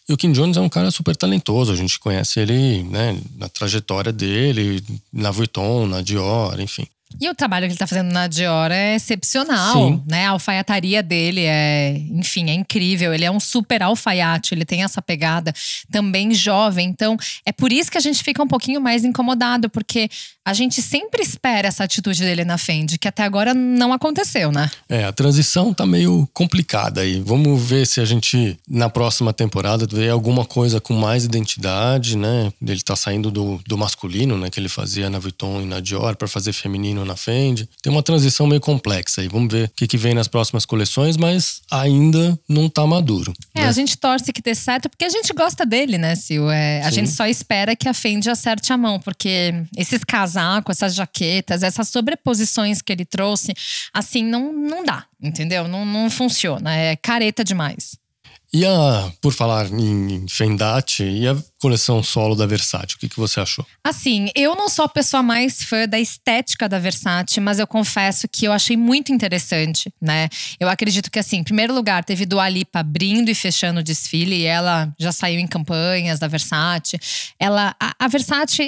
E 0.09 0.13
o 0.13 0.17
Kim 0.17 0.31
Jones 0.33 0.57
é 0.57 0.61
um 0.61 0.69
cara 0.69 0.91
super 0.93 1.17
talentoso, 1.17 1.73
a 1.73 1.77
gente 1.77 1.99
conhece 1.99 2.39
ele, 2.39 2.85
né, 2.85 3.19
na 3.37 3.49
trajetória 3.49 4.13
dele, 4.13 4.83
na 5.13 5.33
Vuitton, 5.33 5.87
na 5.87 6.01
Dior, 6.01 6.61
enfim. 6.61 6.87
E 7.21 7.31
o 7.31 7.35
trabalho 7.35 7.63
que 7.63 7.69
ele 7.69 7.75
está 7.75 7.87
fazendo 7.87 8.13
na 8.13 8.27
Dior 8.27 8.71
é 8.71 8.97
excepcional, 8.97 9.75
Sim. 9.75 10.03
né? 10.07 10.27
A 10.27 10.31
alfaiataria 10.31 11.03
dele 11.03 11.43
é, 11.45 11.97
enfim, 12.11 12.51
é 12.51 12.55
incrível. 12.55 13.15
Ele 13.15 13.25
é 13.25 13.31
um 13.31 13.41
super 13.41 13.83
alfaiate, 13.83 14.55
ele 14.55 14.65
tem 14.65 14.83
essa 14.83 15.01
pegada 15.01 15.55
também 15.91 16.35
jovem. 16.35 16.89
Então, 16.89 17.17
é 17.45 17.53
por 17.53 17.73
isso 17.73 17.91
que 17.91 17.97
a 17.97 18.01
gente 18.01 18.23
fica 18.23 18.43
um 18.43 18.49
pouquinho 18.49 18.81
mais 18.81 19.05
incomodado, 19.05 19.71
porque 19.71 20.11
a 20.45 20.53
gente 20.53 20.83
sempre 20.83 21.23
espera 21.23 21.69
essa 21.69 21.85
atitude 21.85 22.23
dele 22.23 22.45
na 22.45 22.59
Fendi, 22.59 22.99
que 22.99 23.09
até 23.09 23.23
agora 23.25 23.55
não 23.55 23.93
aconteceu, 23.93 24.53
né? 24.53 24.71
É, 24.89 25.05
a 25.05 25.13
transição 25.13 25.73
tá 25.73 25.87
meio 25.87 26.29
complicada 26.33 27.01
aí. 27.01 27.21
Vamos 27.21 27.61
ver 27.63 27.87
se 27.87 28.01
a 28.01 28.05
gente, 28.05 28.57
na 28.69 28.89
próxima 28.89 29.33
temporada, 29.33 29.87
vê 29.91 30.09
alguma 30.09 30.45
coisa 30.45 30.81
com 30.81 30.95
mais 30.95 31.25
identidade, 31.25 32.17
né? 32.17 32.53
Ele 32.63 32.81
tá 32.83 32.95
saindo 32.95 33.31
do, 33.31 33.61
do 33.67 33.79
masculino, 33.79 34.37
né? 34.37 34.51
Que 34.51 34.61
ele 34.61 34.69
fazia 34.69 35.09
na 35.09 35.19
Vuitton 35.19 35.63
e 35.63 35.67
na 35.67 35.81
Dior 35.81 36.15
para 36.15 36.29
fazer 36.29 36.53
feminino 36.53 36.96
na 37.05 37.17
Fendi. 37.17 37.69
Tem 37.83 37.93
uma 37.93 38.03
transição 38.03 38.47
meio 38.47 38.61
complexa 38.61 39.21
aí. 39.21 39.29
Vamos 39.29 39.53
ver 39.53 39.69
o 39.69 39.71
que, 39.77 39.87
que 39.87 39.97
vem 39.97 40.15
nas 40.15 40.29
próximas 40.29 40.65
coleções, 40.65 41.17
mas 41.17 41.63
ainda 41.71 42.39
não 42.49 42.69
tá 42.69 42.87
maduro. 42.87 43.33
É, 43.55 43.63
né? 43.63 43.69
a 43.69 43.73
gente 43.73 43.97
torce 43.97 44.33
que 44.33 44.43
dê 44.43 44.55
certo 44.55 44.89
porque 44.89 45.05
a 45.05 45.09
gente 45.09 45.33
gosta 45.33 45.65
dele, 45.67 45.99
né, 45.99 46.15
Sil? 46.15 46.51
É, 46.51 46.83
a 46.83 46.91
gente 46.91 47.11
só 47.11 47.27
espera 47.27 47.77
que 47.77 47.89
a 47.89 47.95
Fendi 47.95 48.31
acerte 48.31 48.73
a 48.73 48.77
mão, 48.77 48.99
porque 49.01 49.55
esses 49.77 50.03
casacos, 50.05 50.77
essas 50.77 50.95
jaquetas, 50.95 51.63
essas 51.63 51.89
sobreposições 51.89 52.81
que 52.83 52.93
ele 52.93 53.05
trouxe, 53.05 53.55
assim, 53.93 54.25
não, 54.25 54.53
não 54.53 54.85
dá, 54.85 55.05
entendeu? 55.21 55.69
Não, 55.69 55.85
não 55.85 56.11
funciona. 56.11 56.75
É 56.75 56.97
careta 56.97 57.45
demais. 57.45 57.97
E 58.57 58.65
a, 58.65 59.13
por 59.21 59.35
falar 59.35 59.67
em 59.71 60.27
Fendate, 60.31 61.05
e 61.05 61.29
a 61.29 61.37
coleção 61.61 62.03
solo 62.03 62.35
da 62.35 62.47
Versace, 62.47 62.95
o 62.95 62.99
que, 62.99 63.07
que 63.07 63.19
você 63.19 63.39
achou? 63.39 63.67
Assim, 63.85 64.31
eu 64.35 64.57
não 64.57 64.71
sou 64.71 64.87
a 64.87 64.89
pessoa 64.89 65.23
mais 65.23 65.63
fã 65.63 65.87
da 65.87 66.01
estética 66.01 66.67
da 66.67 66.79
Versace, 66.79 67.39
mas 67.39 67.59
eu 67.59 67.67
confesso 67.67 68.27
que 68.27 68.47
eu 68.47 68.55
achei 68.55 68.75
muito 68.75 69.13
interessante, 69.13 69.93
né? 70.01 70.31
Eu 70.59 70.71
acredito 70.71 71.11
que, 71.11 71.19
assim, 71.19 71.37
em 71.37 71.45
primeiro 71.45 71.75
lugar, 71.75 72.03
teve 72.03 72.25
Dua 72.25 72.49
Lipa 72.49 72.79
abrindo 72.79 73.29
e 73.29 73.35
fechando 73.35 73.81
o 73.81 73.83
desfile, 73.83 74.37
e 74.37 74.45
ela 74.45 74.91
já 74.99 75.13
saiu 75.13 75.39
em 75.39 75.47
campanhas 75.47 76.19
da 76.19 76.27
Versace. 76.27 76.99
Ela, 77.39 77.77
a, 77.79 77.95
a 78.01 78.09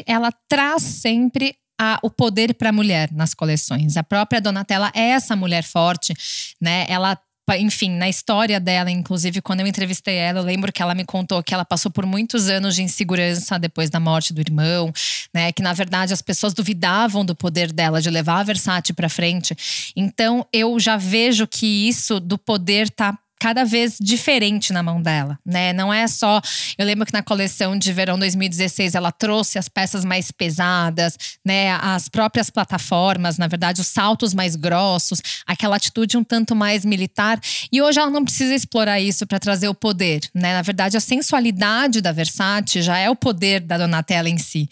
ela 0.06 0.30
traz 0.46 0.82
sempre 0.82 1.56
a, 1.80 1.98
o 2.02 2.10
poder 2.10 2.52
para 2.52 2.68
a 2.68 2.72
mulher 2.72 3.10
nas 3.10 3.32
coleções. 3.32 3.96
A 3.96 4.02
própria 4.02 4.38
Donatella 4.38 4.90
é 4.94 5.10
essa 5.10 5.34
mulher 5.34 5.62
forte, 5.62 6.12
né? 6.60 6.84
Ela 6.90 7.18
enfim, 7.56 7.90
na 7.90 8.08
história 8.08 8.58
dela, 8.60 8.90
inclusive, 8.90 9.40
quando 9.40 9.60
eu 9.60 9.66
entrevistei 9.66 10.16
ela, 10.16 10.40
eu 10.40 10.44
lembro 10.44 10.72
que 10.72 10.82
ela 10.82 10.94
me 10.94 11.04
contou 11.04 11.42
que 11.42 11.54
ela 11.54 11.64
passou 11.64 11.90
por 11.90 12.04
muitos 12.04 12.48
anos 12.48 12.74
de 12.74 12.82
insegurança 12.82 13.58
depois 13.58 13.88
da 13.88 14.00
morte 14.00 14.32
do 14.32 14.40
irmão, 14.40 14.92
né? 15.32 15.52
Que 15.52 15.62
na 15.62 15.72
verdade 15.72 16.12
as 16.12 16.22
pessoas 16.22 16.52
duvidavam 16.52 17.24
do 17.24 17.34
poder 17.34 17.72
dela 17.72 18.00
de 18.00 18.10
levar 18.10 18.40
a 18.40 18.42
Versace 18.42 18.92
para 18.92 19.08
frente. 19.08 19.56
Então 19.96 20.46
eu 20.52 20.78
já 20.78 20.96
vejo 20.96 21.46
que 21.46 21.88
isso 21.88 22.20
do 22.20 22.36
poder 22.36 22.90
tá 22.90 23.16
cada 23.38 23.64
vez 23.64 23.96
diferente 24.00 24.72
na 24.72 24.82
mão 24.82 25.00
dela, 25.00 25.38
né? 25.44 25.72
Não 25.72 25.92
é 25.92 26.06
só. 26.06 26.40
Eu 26.76 26.84
lembro 26.84 27.06
que 27.06 27.12
na 27.12 27.22
coleção 27.22 27.78
de 27.78 27.92
verão 27.92 28.18
2016 28.18 28.94
ela 28.94 29.12
trouxe 29.12 29.58
as 29.58 29.68
peças 29.68 30.04
mais 30.04 30.30
pesadas, 30.30 31.16
né? 31.44 31.72
As 31.80 32.08
próprias 32.08 32.50
plataformas, 32.50 33.38
na 33.38 33.46
verdade, 33.46 33.80
os 33.80 33.86
saltos 33.86 34.34
mais 34.34 34.56
grossos, 34.56 35.20
aquela 35.46 35.76
atitude 35.76 36.16
um 36.16 36.24
tanto 36.24 36.54
mais 36.54 36.84
militar. 36.84 37.40
E 37.70 37.80
hoje 37.80 37.98
ela 37.98 38.10
não 38.10 38.24
precisa 38.24 38.54
explorar 38.54 39.00
isso 39.00 39.26
para 39.26 39.38
trazer 39.38 39.68
o 39.68 39.74
poder, 39.74 40.20
né? 40.34 40.54
Na 40.54 40.62
verdade, 40.62 40.96
a 40.96 41.00
sensualidade 41.00 42.00
da 42.00 42.12
Versace 42.12 42.82
já 42.82 42.98
é 42.98 43.08
o 43.08 43.16
poder 43.16 43.60
da 43.60 43.78
Donatella 43.78 44.28
em 44.28 44.38
si. 44.38 44.68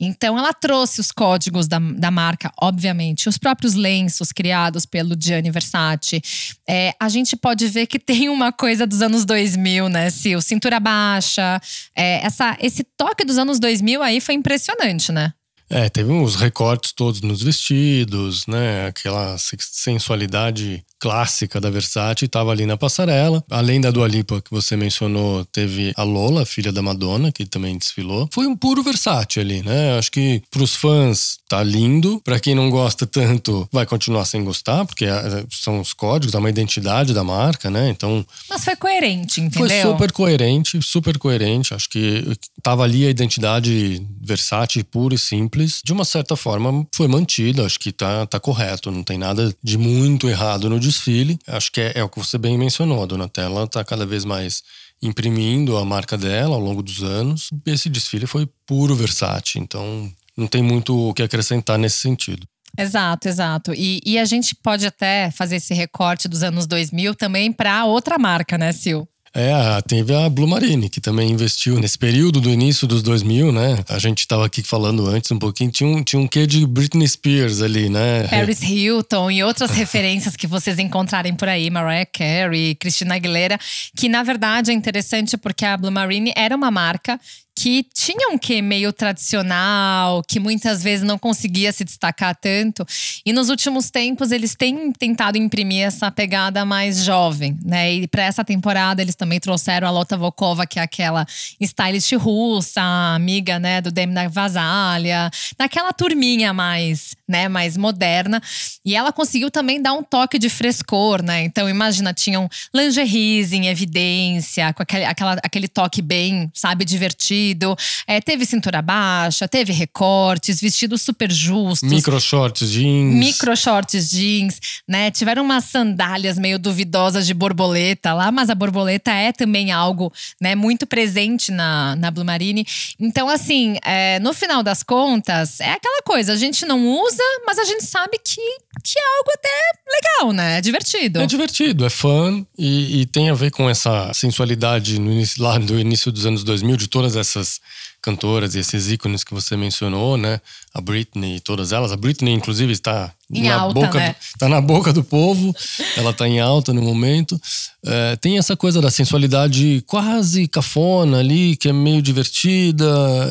Então, 0.00 0.36
ela 0.36 0.52
trouxe 0.52 1.00
os 1.00 1.12
códigos 1.12 1.68
da, 1.68 1.78
da 1.78 2.10
marca, 2.10 2.52
obviamente, 2.60 3.28
os 3.28 3.38
próprios 3.38 3.74
lenços 3.74 4.32
criados 4.32 4.84
pelo 4.84 5.16
Gianni 5.18 5.50
Versace. 5.50 6.20
É, 6.68 6.94
a 6.98 7.08
gente 7.08 7.36
pode 7.36 7.66
ver 7.68 7.86
que 7.86 7.98
tem 7.98 8.28
uma 8.28 8.52
coisa 8.52 8.86
dos 8.86 9.02
anos 9.02 9.24
2000, 9.24 9.88
né, 9.88 10.10
Sil? 10.10 10.42
Cintura 10.42 10.80
baixa. 10.80 11.60
É, 11.94 12.24
essa, 12.26 12.56
esse 12.60 12.82
toque 12.96 13.24
dos 13.24 13.38
anos 13.38 13.60
2000 13.60 14.02
aí 14.02 14.20
foi 14.20 14.34
impressionante, 14.34 15.12
né? 15.12 15.32
É, 15.68 15.88
teve 15.88 16.12
uns 16.12 16.36
recortes 16.36 16.92
todos 16.92 17.20
nos 17.20 17.42
vestidos, 17.42 18.46
né? 18.46 18.86
Aquela 18.86 19.36
sensualidade 19.38 20.84
clássica 21.00 21.60
da 21.60 21.68
Versace 21.68 22.24
estava 22.24 22.50
ali 22.50 22.64
na 22.64 22.76
passarela. 22.76 23.44
Além 23.50 23.80
da 23.80 23.90
Dua 23.90 24.08
Lipa 24.08 24.40
que 24.40 24.50
você 24.50 24.76
mencionou, 24.76 25.44
teve 25.46 25.92
a 25.96 26.02
Lola, 26.02 26.46
filha 26.46 26.72
da 26.72 26.80
Madonna, 26.80 27.30
que 27.30 27.44
também 27.44 27.76
desfilou. 27.76 28.28
Foi 28.32 28.46
um 28.46 28.56
puro 28.56 28.82
Versace 28.82 29.40
ali, 29.40 29.62
né? 29.62 29.98
Acho 29.98 30.10
que 30.10 30.42
para 30.50 30.62
os 30.62 30.74
fãs 30.74 31.38
tá 31.48 31.62
lindo. 31.62 32.20
Para 32.24 32.40
quem 32.40 32.54
não 32.54 32.70
gosta 32.70 33.06
tanto, 33.06 33.68
vai 33.70 33.84
continuar 33.84 34.24
sem 34.24 34.42
gostar, 34.42 34.84
porque 34.86 35.04
é, 35.04 35.44
são 35.50 35.80
os 35.80 35.92
códigos, 35.92 36.34
é 36.34 36.38
uma 36.38 36.50
identidade 36.50 37.12
da 37.12 37.22
marca, 37.22 37.70
né? 37.70 37.90
Então. 37.90 38.24
Mas 38.48 38.64
foi 38.64 38.76
coerente, 38.76 39.40
entendeu? 39.40 39.68
Foi 39.68 39.92
super 39.92 40.12
coerente, 40.12 40.80
super 40.82 41.18
coerente. 41.18 41.74
Acho 41.74 41.88
que 41.88 42.24
tava 42.62 42.82
ali 42.82 43.06
a 43.06 43.10
identidade 43.10 44.02
Versace 44.22 44.82
pura 44.82 45.14
e 45.14 45.18
simples. 45.18 45.53
De 45.84 45.92
uma 45.92 46.04
certa 46.04 46.36
forma, 46.36 46.86
foi 46.94 47.08
mantida. 47.08 47.64
Acho 47.64 47.78
que 47.78 47.92
tá, 47.92 48.26
tá 48.26 48.40
correto. 48.40 48.90
Não 48.90 49.02
tem 49.02 49.18
nada 49.18 49.54
de 49.62 49.78
muito 49.78 50.28
errado 50.28 50.68
no 50.68 50.80
desfile. 50.80 51.38
Acho 51.46 51.70
que 51.72 51.80
é, 51.80 51.92
é 51.96 52.04
o 52.04 52.08
que 52.08 52.18
você 52.18 52.36
bem 52.38 52.58
mencionou. 52.58 53.06
Donatella 53.06 53.64
está 53.64 53.84
cada 53.84 54.04
vez 54.04 54.24
mais 54.24 54.62
imprimindo 55.02 55.76
a 55.76 55.84
marca 55.84 56.16
dela 56.16 56.54
ao 56.54 56.60
longo 56.60 56.82
dos 56.82 57.02
anos. 57.02 57.50
Esse 57.66 57.88
desfile 57.88 58.26
foi 58.26 58.48
puro 58.66 58.94
Versace, 58.94 59.58
então 59.58 60.10
não 60.36 60.46
tem 60.46 60.62
muito 60.62 61.10
o 61.10 61.14
que 61.14 61.22
acrescentar 61.22 61.78
nesse 61.78 61.98
sentido. 61.98 62.46
Exato, 62.76 63.28
exato. 63.28 63.72
E, 63.74 64.00
e 64.04 64.18
a 64.18 64.24
gente 64.24 64.54
pode 64.54 64.84
até 64.86 65.30
fazer 65.30 65.56
esse 65.56 65.72
recorte 65.72 66.26
dos 66.26 66.42
anos 66.42 66.66
2000 66.66 67.14
também 67.14 67.52
para 67.52 67.84
outra 67.84 68.18
marca, 68.18 68.58
né, 68.58 68.72
Sil? 68.74 69.06
É, 69.36 69.82
teve 69.82 70.14
a 70.14 70.28
Blue 70.28 70.46
Marine, 70.46 70.88
que 70.88 71.00
também 71.00 71.28
investiu 71.28 71.80
nesse 71.80 71.98
período 71.98 72.40
do 72.40 72.48
início 72.48 72.86
dos 72.86 73.02
2000, 73.02 73.50
né? 73.50 73.78
A 73.88 73.98
gente 73.98 74.20
estava 74.20 74.46
aqui 74.46 74.62
falando 74.62 75.08
antes 75.08 75.28
um 75.32 75.38
pouquinho, 75.40 75.72
tinha 75.72 75.88
um, 75.88 76.04
tinha 76.04 76.20
um 76.20 76.28
quê 76.28 76.46
de 76.46 76.64
Britney 76.64 77.08
Spears 77.08 77.60
ali, 77.60 77.88
né? 77.88 78.28
Paris 78.28 78.62
Hilton 78.62 79.32
e 79.32 79.42
outras 79.42 79.72
referências 79.72 80.36
que 80.36 80.46
vocês 80.46 80.78
encontrarem 80.78 81.34
por 81.34 81.48
aí, 81.48 81.68
Mariah 81.68 82.06
Carey, 82.06 82.76
Christina 82.76 83.16
Aguilera, 83.16 83.58
que 83.96 84.08
na 84.08 84.22
verdade 84.22 84.70
é 84.70 84.74
interessante 84.74 85.36
porque 85.36 85.64
a 85.64 85.76
Blue 85.76 85.90
Marine 85.90 86.32
era 86.36 86.54
uma 86.54 86.70
marca 86.70 87.18
que 87.64 87.82
tinha 87.94 88.28
um 88.28 88.36
quê 88.36 88.60
meio 88.60 88.92
tradicional, 88.92 90.22
que 90.22 90.38
muitas 90.38 90.82
vezes 90.82 91.02
não 91.02 91.18
conseguia 91.18 91.72
se 91.72 91.82
destacar 91.82 92.36
tanto. 92.36 92.86
E 93.24 93.32
nos 93.32 93.48
últimos 93.48 93.88
tempos 93.88 94.32
eles 94.32 94.54
têm 94.54 94.92
tentado 94.92 95.38
imprimir 95.38 95.86
essa 95.86 96.10
pegada 96.10 96.62
mais 96.66 97.02
jovem, 97.02 97.58
né? 97.64 97.90
E 97.90 98.06
para 98.06 98.22
essa 98.22 98.44
temporada 98.44 99.00
eles 99.00 99.14
também 99.14 99.40
trouxeram 99.40 99.88
a 99.88 99.90
Lota 99.90 100.14
Volkova, 100.14 100.66
que 100.66 100.78
é 100.78 100.82
aquela 100.82 101.26
stylist 101.58 102.12
russa, 102.16 102.82
amiga, 103.14 103.58
né, 103.58 103.80
do 103.80 103.90
Demna 103.90 104.28
Vasalha, 104.28 105.30
naquela 105.58 105.94
turminha 105.94 106.52
mais, 106.52 107.16
né, 107.26 107.48
mais 107.48 107.78
moderna. 107.78 108.42
E 108.84 108.94
ela 108.94 109.10
conseguiu 109.10 109.50
também 109.50 109.80
dar 109.80 109.94
um 109.94 110.02
toque 110.02 110.38
de 110.38 110.50
frescor, 110.50 111.22
né? 111.22 111.42
Então 111.44 111.66
imagina, 111.66 112.12
tinham 112.12 112.46
lingeries 112.74 113.54
em 113.54 113.68
evidência, 113.68 114.70
com 114.74 114.82
aquele, 114.82 115.06
aquela, 115.06 115.32
aquele 115.42 115.66
toque 115.66 116.02
bem, 116.02 116.50
sabe, 116.52 116.84
divertido 116.84 117.53
vestido. 117.54 117.76
É, 118.06 118.20
teve 118.20 118.44
cintura 118.44 118.82
baixa, 118.82 119.48
teve 119.48 119.72
recortes, 119.72 120.60
vestidos 120.60 121.02
super 121.02 121.30
justos. 121.30 121.88
Micro 121.88 122.20
shorts 122.20 122.70
jeans. 122.70 123.14
Micro 123.14 123.56
shorts 123.56 124.10
jeans, 124.10 124.60
né? 124.86 125.10
Tiveram 125.10 125.42
umas 125.42 125.64
sandálias 125.64 126.38
meio 126.38 126.58
duvidosas 126.58 127.26
de 127.26 127.32
borboleta 127.32 128.12
lá, 128.12 128.30
mas 128.30 128.50
a 128.50 128.54
borboleta 128.54 129.10
é 129.12 129.32
também 129.32 129.70
algo, 129.70 130.12
né, 130.40 130.54
muito 130.54 130.86
presente 130.86 131.52
na, 131.52 131.96
na 131.96 132.10
Blue 132.10 132.24
Marine. 132.24 132.66
Então, 132.98 133.28
assim, 133.28 133.76
é, 133.84 134.18
no 134.20 134.32
final 134.32 134.62
das 134.62 134.82
contas, 134.82 135.60
é 135.60 135.72
aquela 135.72 136.02
coisa, 136.02 136.32
a 136.32 136.36
gente 136.36 136.66
não 136.66 136.86
usa, 136.86 137.22
mas 137.46 137.58
a 137.58 137.64
gente 137.64 137.84
sabe 137.84 138.18
que, 138.18 138.40
que 138.82 138.98
é 138.98 139.16
algo 139.18 139.30
até 139.32 139.48
legal, 139.94 140.32
né? 140.32 140.58
É 140.58 140.60
divertido. 140.60 141.20
É 141.20 141.26
divertido, 141.26 141.84
é 141.84 141.90
fã 141.90 142.44
e, 142.58 143.02
e 143.02 143.06
tem 143.06 143.30
a 143.30 143.34
ver 143.34 143.50
com 143.50 143.68
essa 143.68 144.12
sensualidade 144.12 144.98
no 144.98 145.12
início, 145.12 145.42
lá 145.42 145.58
do 145.58 145.78
início 145.78 146.10
dos 146.10 146.26
anos 146.26 146.42
2000, 146.42 146.76
de 146.76 146.88
todas 146.88 147.16
essas 147.16 147.33
essas 147.34 147.60
cantoras 148.00 148.54
e 148.54 148.58
esses 148.58 148.90
ícones 148.90 149.24
que 149.24 149.34
você 149.34 149.56
mencionou, 149.56 150.16
né? 150.16 150.40
A 150.72 150.80
Britney 150.80 151.36
e 151.36 151.40
todas 151.40 151.72
elas. 151.72 151.92
A 151.92 151.96
Britney, 151.96 152.32
inclusive, 152.32 152.72
está 152.72 153.12
em 153.30 153.44
na 153.44 153.56
alta, 153.56 153.74
boca 153.74 153.98
né? 153.98 154.14
tá 154.38 154.48
na 154.48 154.60
boca 154.60 154.92
do 154.92 155.02
povo. 155.02 155.54
ela 155.96 156.10
está 156.10 156.28
em 156.28 156.40
alta 156.40 156.72
no 156.72 156.82
momento. 156.82 157.40
É, 157.86 158.16
tem 158.16 158.38
essa 158.38 158.56
coisa 158.56 158.80
da 158.80 158.90
sensualidade 158.90 159.82
quase 159.86 160.48
cafona 160.48 161.18
ali, 161.18 161.56
que 161.56 161.68
é 161.68 161.72
meio 161.72 162.00
divertida 162.00 162.84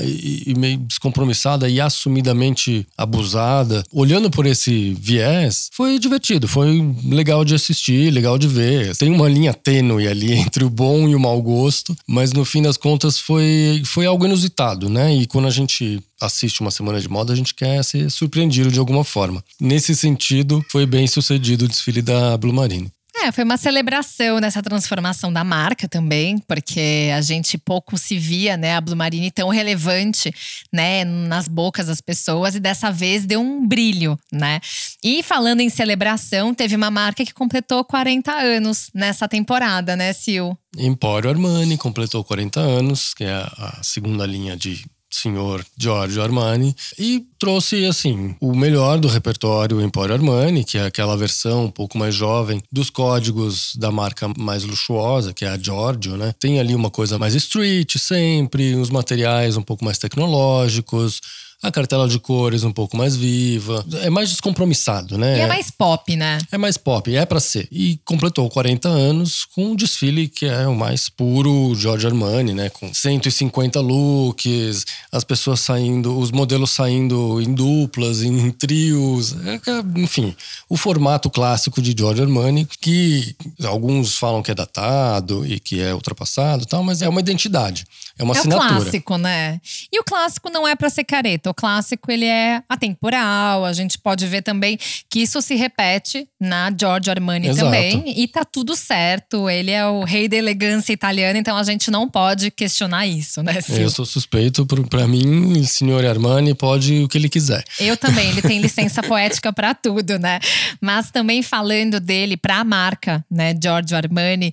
e, 0.04 0.44
e 0.48 0.56
meio 0.56 0.78
descompromissada 0.78 1.68
e 1.70 1.82
assumidamente 1.82 2.88
abusada. 2.98 3.84
Olhando 3.92 4.30
por 4.30 4.46
esse 4.46 4.96
viés, 5.00 5.70
foi 5.74 5.98
divertido, 5.98 6.48
foi 6.48 6.96
legal 7.04 7.44
de 7.44 7.56
assistir, 7.56 8.12
legal 8.12 8.38
de 8.38 8.48
ver. 8.48 8.96
Tem 8.96 9.10
uma 9.10 9.28
linha 9.28 9.54
tênue 9.54 10.08
ali 10.08 10.34
entre 10.38 10.64
o 10.64 10.70
bom 10.70 11.08
e 11.08 11.16
o 11.16 11.20
mau 11.20 11.42
gosto, 11.42 11.96
mas 12.08 12.34
no 12.34 12.46
fim 12.46 12.62
das 12.62 12.78
contas 12.78 13.20
foi, 13.20 13.82
foi 13.86 14.06
algo 14.06 14.26
inusitado, 14.26 14.90
né? 14.90 15.14
E 15.16 15.26
quando 15.26 15.48
a 15.48 15.52
gente 15.52 16.02
assiste 16.26 16.62
uma 16.62 16.72
semana 16.72 17.00
de 17.00 17.10
moda, 17.10 17.34
a 17.34 17.36
gente 17.36 17.54
quer 17.54 17.84
ser 17.84 18.10
surpreendido 18.10 18.72
de 18.72 18.80
alguma 18.80 19.04
forma. 19.04 19.44
Nesse 19.60 19.96
sentido, 19.96 20.64
foi 20.70 20.86
bem 20.86 21.08
sucedido 21.08 21.66
o 21.66 21.68
desfile 21.68 22.02
da 22.02 22.38
Blue 22.38 22.54
Marine. 22.54 22.92
É, 23.16 23.32
foi 23.32 23.44
uma 23.44 23.58
celebração 23.58 24.40
nessa 24.40 24.62
transformação 24.62 25.32
da 25.32 25.44
marca 25.44 25.88
também, 25.88 26.40
porque 26.40 27.10
a 27.16 27.22
gente 27.22 27.58
pouco 27.60 27.98
se 27.98 28.18
via, 28.18 28.58
né, 28.58 28.76
a 28.76 28.82
Blue 28.82 28.98
Marine 28.98 29.32
tão 29.32 29.50
relevante, 29.50 30.34
né, 30.74 31.06
nas 31.06 31.48
bocas 31.48 31.88
das 31.88 32.02
pessoas 32.02 32.56
e 32.56 32.60
dessa 32.60 32.92
vez 32.92 33.26
deu 33.26 33.40
um 33.40 33.66
brilho, 33.66 34.20
né? 34.32 34.60
E 35.04 35.22
falando 35.22 35.62
em 35.62 35.70
celebração, 35.70 36.54
teve 36.54 36.76
uma 36.76 36.90
marca 36.90 37.24
que 37.24 37.34
completou 37.34 37.86
40 37.86 38.32
anos 38.32 38.90
nessa 38.94 39.28
temporada, 39.28 39.96
né, 39.96 40.12
Sil? 40.12 40.58
Emporio 40.76 41.30
Armani 41.30 41.78
completou 41.78 42.24
40 42.24 42.60
anos, 42.60 43.14
que 43.14 43.24
é 43.24 43.32
a 43.32 43.80
segunda 43.84 44.26
linha 44.26 44.58
de 44.58 44.84
senhor 45.16 45.66
Giorgio 45.78 46.22
Armani 46.22 46.76
e 46.98 47.26
trouxe 47.40 47.86
assim 47.86 48.36
o 48.40 48.56
melhor 48.56 49.00
do 49.00 49.08
repertório 49.08 49.82
Emporio 49.82 50.16
Armani, 50.16 50.64
que 50.64 50.78
é 50.78 50.86
aquela 50.86 51.16
versão 51.16 51.66
um 51.66 51.72
pouco 51.72 51.98
mais 51.98 52.16
jovem 52.16 52.62
dos 52.72 52.90
códigos 52.90 53.76
da 53.76 53.92
marca 53.92 54.30
mais 54.38 54.64
luxuosa, 54.64 55.34
que 55.34 55.46
é 55.46 55.50
a 55.50 55.58
Giorgio, 55.58 56.18
né? 56.18 56.34
Tem 56.40 56.60
ali 56.60 56.74
uma 56.76 56.90
coisa 56.90 57.20
mais 57.20 57.34
street 57.36 57.98
sempre, 57.98 58.76
os 58.76 58.90
materiais 58.90 59.58
um 59.58 59.62
pouco 59.62 59.86
mais 59.86 59.98
tecnológicos, 59.98 61.22
a 61.64 61.72
cartela 61.72 62.10
de 62.10 62.20
cores 62.20 62.66
um 62.66 62.74
pouco 62.74 62.98
mais 62.98 63.16
viva. 63.16 63.86
É 64.02 64.10
mais 64.10 64.30
descompromissado, 64.30 65.18
né? 65.18 65.38
E 65.38 65.42
é 65.42 65.48
mais 65.48 65.72
pop, 65.72 66.14
né? 66.14 66.38
É 66.52 66.58
mais 66.58 66.78
pop, 66.78 67.16
é 67.16 67.26
para 67.26 67.40
ser. 67.40 67.70
E 67.72 67.98
completou 68.04 68.50
40 68.50 68.90
anos 68.90 69.46
com 69.46 69.68
um 69.68 69.76
desfile 69.76 70.28
que 70.28 70.46
é 70.46 70.68
o 70.68 70.76
mais 70.76 71.08
puro 71.08 71.74
George 71.74 72.06
Armani, 72.06 72.54
né? 72.54 72.70
Com 72.70 72.94
150 72.94 73.80
looks, 73.80 74.86
as 75.10 75.24
pessoas 75.24 75.62
saindo, 75.62 76.20
os 76.20 76.32
modelos 76.32 76.72
saindo 76.72 77.42
em 77.42 77.54
duplas, 77.54 78.22
em 78.22 78.52
trios. 78.52 79.34
É, 79.46 79.60
enfim, 79.96 80.36
o 80.68 80.76
formato 80.76 81.30
clássico 81.30 81.82
de 81.82 81.96
George 81.98 82.22
Armani, 82.22 82.68
que 82.82 83.34
alguns 83.64 84.18
falam 84.18 84.44
que 84.44 84.52
é 84.52 84.56
datado 84.56 85.46
e 85.46 85.62
que 85.62 85.80
é 85.80 85.94
ultrapassado 85.94 86.64
e 86.64 86.66
tal, 86.66 86.84
mas 86.84 87.02
é 87.02 87.08
uma 87.08 87.22
identidade. 87.22 87.86
É 88.20 88.24
uma 88.24 88.36
é 88.36 88.40
assinatura. 88.40 88.74
É 88.74 88.78
o 88.78 88.82
clássico, 88.82 89.18
né? 89.18 89.62
E 89.92 90.00
o 90.00 90.04
clássico 90.04 90.50
não 90.50 90.68
é 90.68 90.76
para 90.76 90.90
ser 90.90 91.06
careta 91.06 91.53
clássico 91.54 92.12
ele 92.12 92.26
é 92.26 92.64
atemporal. 92.68 93.66
A 93.66 93.74
gente 93.74 93.98
pode 93.98 94.26
ver 94.28 94.42
também 94.42 94.78
que 95.10 95.20
isso 95.22 95.42
se 95.42 95.56
repete 95.56 96.28
na 96.40 96.72
Giorgio 96.78 97.12
Armani 97.12 97.48
Exato. 97.48 97.66
também. 97.66 98.14
E 98.22 98.28
tá 98.28 98.44
tudo 98.44 98.76
certo. 98.76 99.50
Ele 99.50 99.72
é 99.72 99.86
o 99.86 100.04
rei 100.04 100.28
da 100.28 100.36
elegância 100.36 100.94
italiana, 100.94 101.38
então 101.38 101.56
a 101.58 101.64
gente 101.64 101.90
não 101.90 102.10
pode 102.10 102.52
questionar 102.52 103.08
isso, 103.08 103.42
né, 103.42 103.62
Sil? 103.62 103.84
Eu 103.84 103.90
sou 103.90 104.06
suspeito, 104.06 104.66
pra 104.90 105.08
mim, 105.08 105.60
o 105.60 105.66
senhor 105.66 106.06
Armani 106.06 106.54
pode 106.54 107.04
o 107.04 107.08
que 107.08 107.18
ele 107.18 107.30
quiser. 107.30 107.64
Eu 107.80 107.96
também, 107.98 108.30
ele 108.30 108.42
tem 108.42 108.60
licença 108.60 109.02
poética 109.04 109.52
pra 109.52 109.74
tudo, 109.74 110.20
né? 110.20 110.40
Mas 110.82 111.12
também 111.12 111.42
falando 111.42 112.00
dele 112.00 112.38
pra 112.38 112.64
marca, 112.64 113.26
né, 113.30 113.56
Giorgio 113.62 113.98
Armani, 113.98 114.52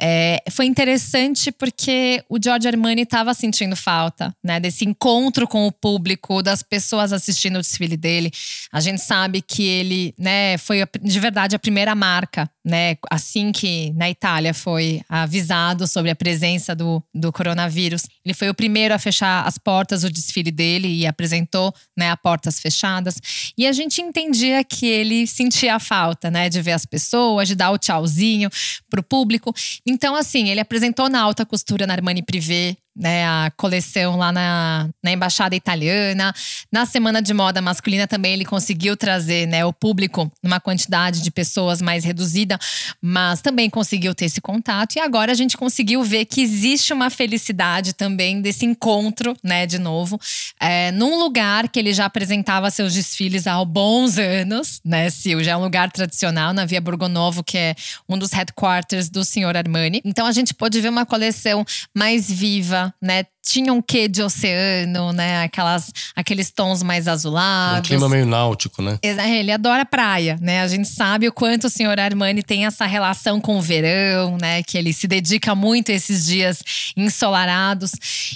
é, 0.00 0.42
foi 0.50 0.66
interessante 0.66 1.50
porque 1.52 2.22
o 2.28 2.38
Giorgio 2.42 2.68
Armani 2.68 3.02
estava 3.02 3.34
sentindo 3.34 3.76
falta, 3.76 4.34
né, 4.42 4.60
desse 4.60 4.84
encontro 4.84 5.46
com 5.46 5.66
o 5.66 5.72
público, 5.72 6.41
das 6.42 6.62
pessoas 6.62 7.12
assistindo 7.12 7.56
o 7.56 7.60
desfile 7.60 7.96
dele. 7.96 8.30
A 8.72 8.80
gente 8.80 9.00
sabe 9.00 9.40
que 9.40 9.62
ele, 9.62 10.14
né, 10.18 10.58
foi 10.58 10.82
de 11.00 11.20
verdade 11.20 11.56
a 11.56 11.58
primeira 11.58 11.94
marca, 11.94 12.50
né, 12.64 12.96
assim 13.10 13.52
que 13.52 13.92
na 13.92 14.08
Itália 14.08 14.54
foi 14.54 15.02
avisado 15.08 15.86
sobre 15.86 16.10
a 16.10 16.16
presença 16.16 16.74
do, 16.74 17.02
do 17.14 17.32
coronavírus. 17.32 18.02
Ele 18.24 18.34
foi 18.34 18.48
o 18.48 18.54
primeiro 18.54 18.94
a 18.94 18.98
fechar 18.98 19.46
as 19.46 19.58
portas 19.58 20.02
do 20.02 20.10
desfile 20.10 20.50
dele 20.50 20.88
e 20.88 21.06
apresentou, 21.06 21.74
né, 21.96 22.10
a 22.10 22.16
portas 22.16 22.60
fechadas. 22.60 23.18
E 23.56 23.66
a 23.66 23.72
gente 23.72 24.00
entendia 24.00 24.62
que 24.64 24.86
ele 24.86 25.26
sentia 25.26 25.76
a 25.76 25.80
falta, 25.80 26.30
né, 26.30 26.48
de 26.48 26.60
ver 26.60 26.72
as 26.72 26.86
pessoas, 26.86 27.48
de 27.48 27.54
dar 27.54 27.70
o 27.70 27.78
tchauzinho 27.78 28.50
pro 28.90 29.02
público. 29.02 29.54
Então, 29.86 30.14
assim, 30.14 30.48
ele 30.48 30.60
apresentou 30.60 31.08
na 31.08 31.20
alta 31.20 31.44
costura 31.44 31.86
na 31.86 31.94
Armani 31.94 32.22
Privé, 32.22 32.76
né, 32.94 33.26
a 33.26 33.52
coleção 33.56 34.16
lá 34.16 34.30
na, 34.30 34.88
na 35.02 35.12
embaixada 35.12 35.56
italiana. 35.56 36.34
Na 36.70 36.84
semana 36.86 37.22
de 37.22 37.32
moda 37.32 37.60
masculina 37.62 38.06
também 38.06 38.34
ele 38.34 38.44
conseguiu 38.44 38.96
trazer, 38.96 39.46
né, 39.46 39.64
o 39.64 39.72
público 39.72 40.30
numa 40.42 40.60
quantidade 40.60 41.22
de 41.22 41.30
pessoas 41.30 41.80
mais 41.80 42.04
reduzida, 42.04 42.58
mas 43.00 43.40
também 43.40 43.70
conseguiu 43.70 44.14
ter 44.14 44.26
esse 44.26 44.40
contato. 44.40 44.96
E 44.96 45.00
agora 45.00 45.32
a 45.32 45.34
gente 45.34 45.56
conseguiu 45.56 46.02
ver 46.02 46.26
que 46.26 46.40
existe 46.42 46.92
uma 46.92 47.10
felicidade 47.10 47.92
também 47.92 48.40
desse 48.40 48.64
encontro, 48.64 49.34
né, 49.42 49.66
de 49.66 49.78
novo, 49.78 50.20
é, 50.60 50.90
num 50.92 51.18
lugar 51.18 51.68
que 51.68 51.78
ele 51.78 51.92
já 51.92 52.04
apresentava 52.04 52.70
seus 52.70 52.94
desfiles 52.94 53.46
há 53.46 53.62
bons 53.64 54.18
anos, 54.18 54.80
né, 54.84 55.08
Sil? 55.10 55.42
Já 55.42 55.52
é 55.52 55.56
um 55.56 55.62
lugar 55.62 55.90
tradicional 55.90 56.52
na 56.52 56.64
Via 56.64 56.80
Borgonovo, 56.80 57.42
que 57.42 57.56
é 57.56 57.74
um 58.08 58.18
dos 58.18 58.32
headquarters 58.32 59.08
do 59.08 59.24
senhor 59.24 59.56
Armani. 59.56 60.00
Então 60.04 60.26
a 60.26 60.32
gente 60.32 60.54
pôde 60.54 60.80
ver 60.80 60.88
uma 60.88 61.06
coleção 61.06 61.64
mais 61.94 62.30
viva, 62.30 62.81
need 63.00 63.26
Tinha 63.44 63.72
um 63.72 63.82
quê 63.82 64.06
de 64.08 64.22
oceano, 64.22 65.12
né? 65.12 65.42
Aquelas, 65.42 65.92
aqueles 66.14 66.50
tons 66.50 66.82
mais 66.82 67.06
Um 67.06 67.10
azulados. 67.10 67.88
clima 67.88 68.08
meio 68.08 68.24
náutico, 68.24 68.80
né? 68.80 68.98
Exa- 69.02 69.26
Ele 69.28 69.50
adora 69.50 69.84
praia, 69.84 70.38
né? 70.40 70.60
A 70.62 70.68
gente 70.68 70.86
sabe 70.88 71.26
o 71.26 71.32
quanto 71.32 71.66
o 71.66 71.70
senhor 71.70 71.98
Armani 71.98 72.42
tem 72.42 72.66
essa 72.66 72.86
relação 72.86 73.40
com 73.40 73.58
o 73.58 73.60
verão, 73.62 74.36
né? 74.40 74.62
Que 74.62 74.78
ele 74.78 74.92
se 74.92 75.08
dedica 75.08 75.54
muito 75.54 75.90
a 75.90 75.94
esses 75.94 76.24
dias 76.26 76.62
ensolarados. 76.96 77.92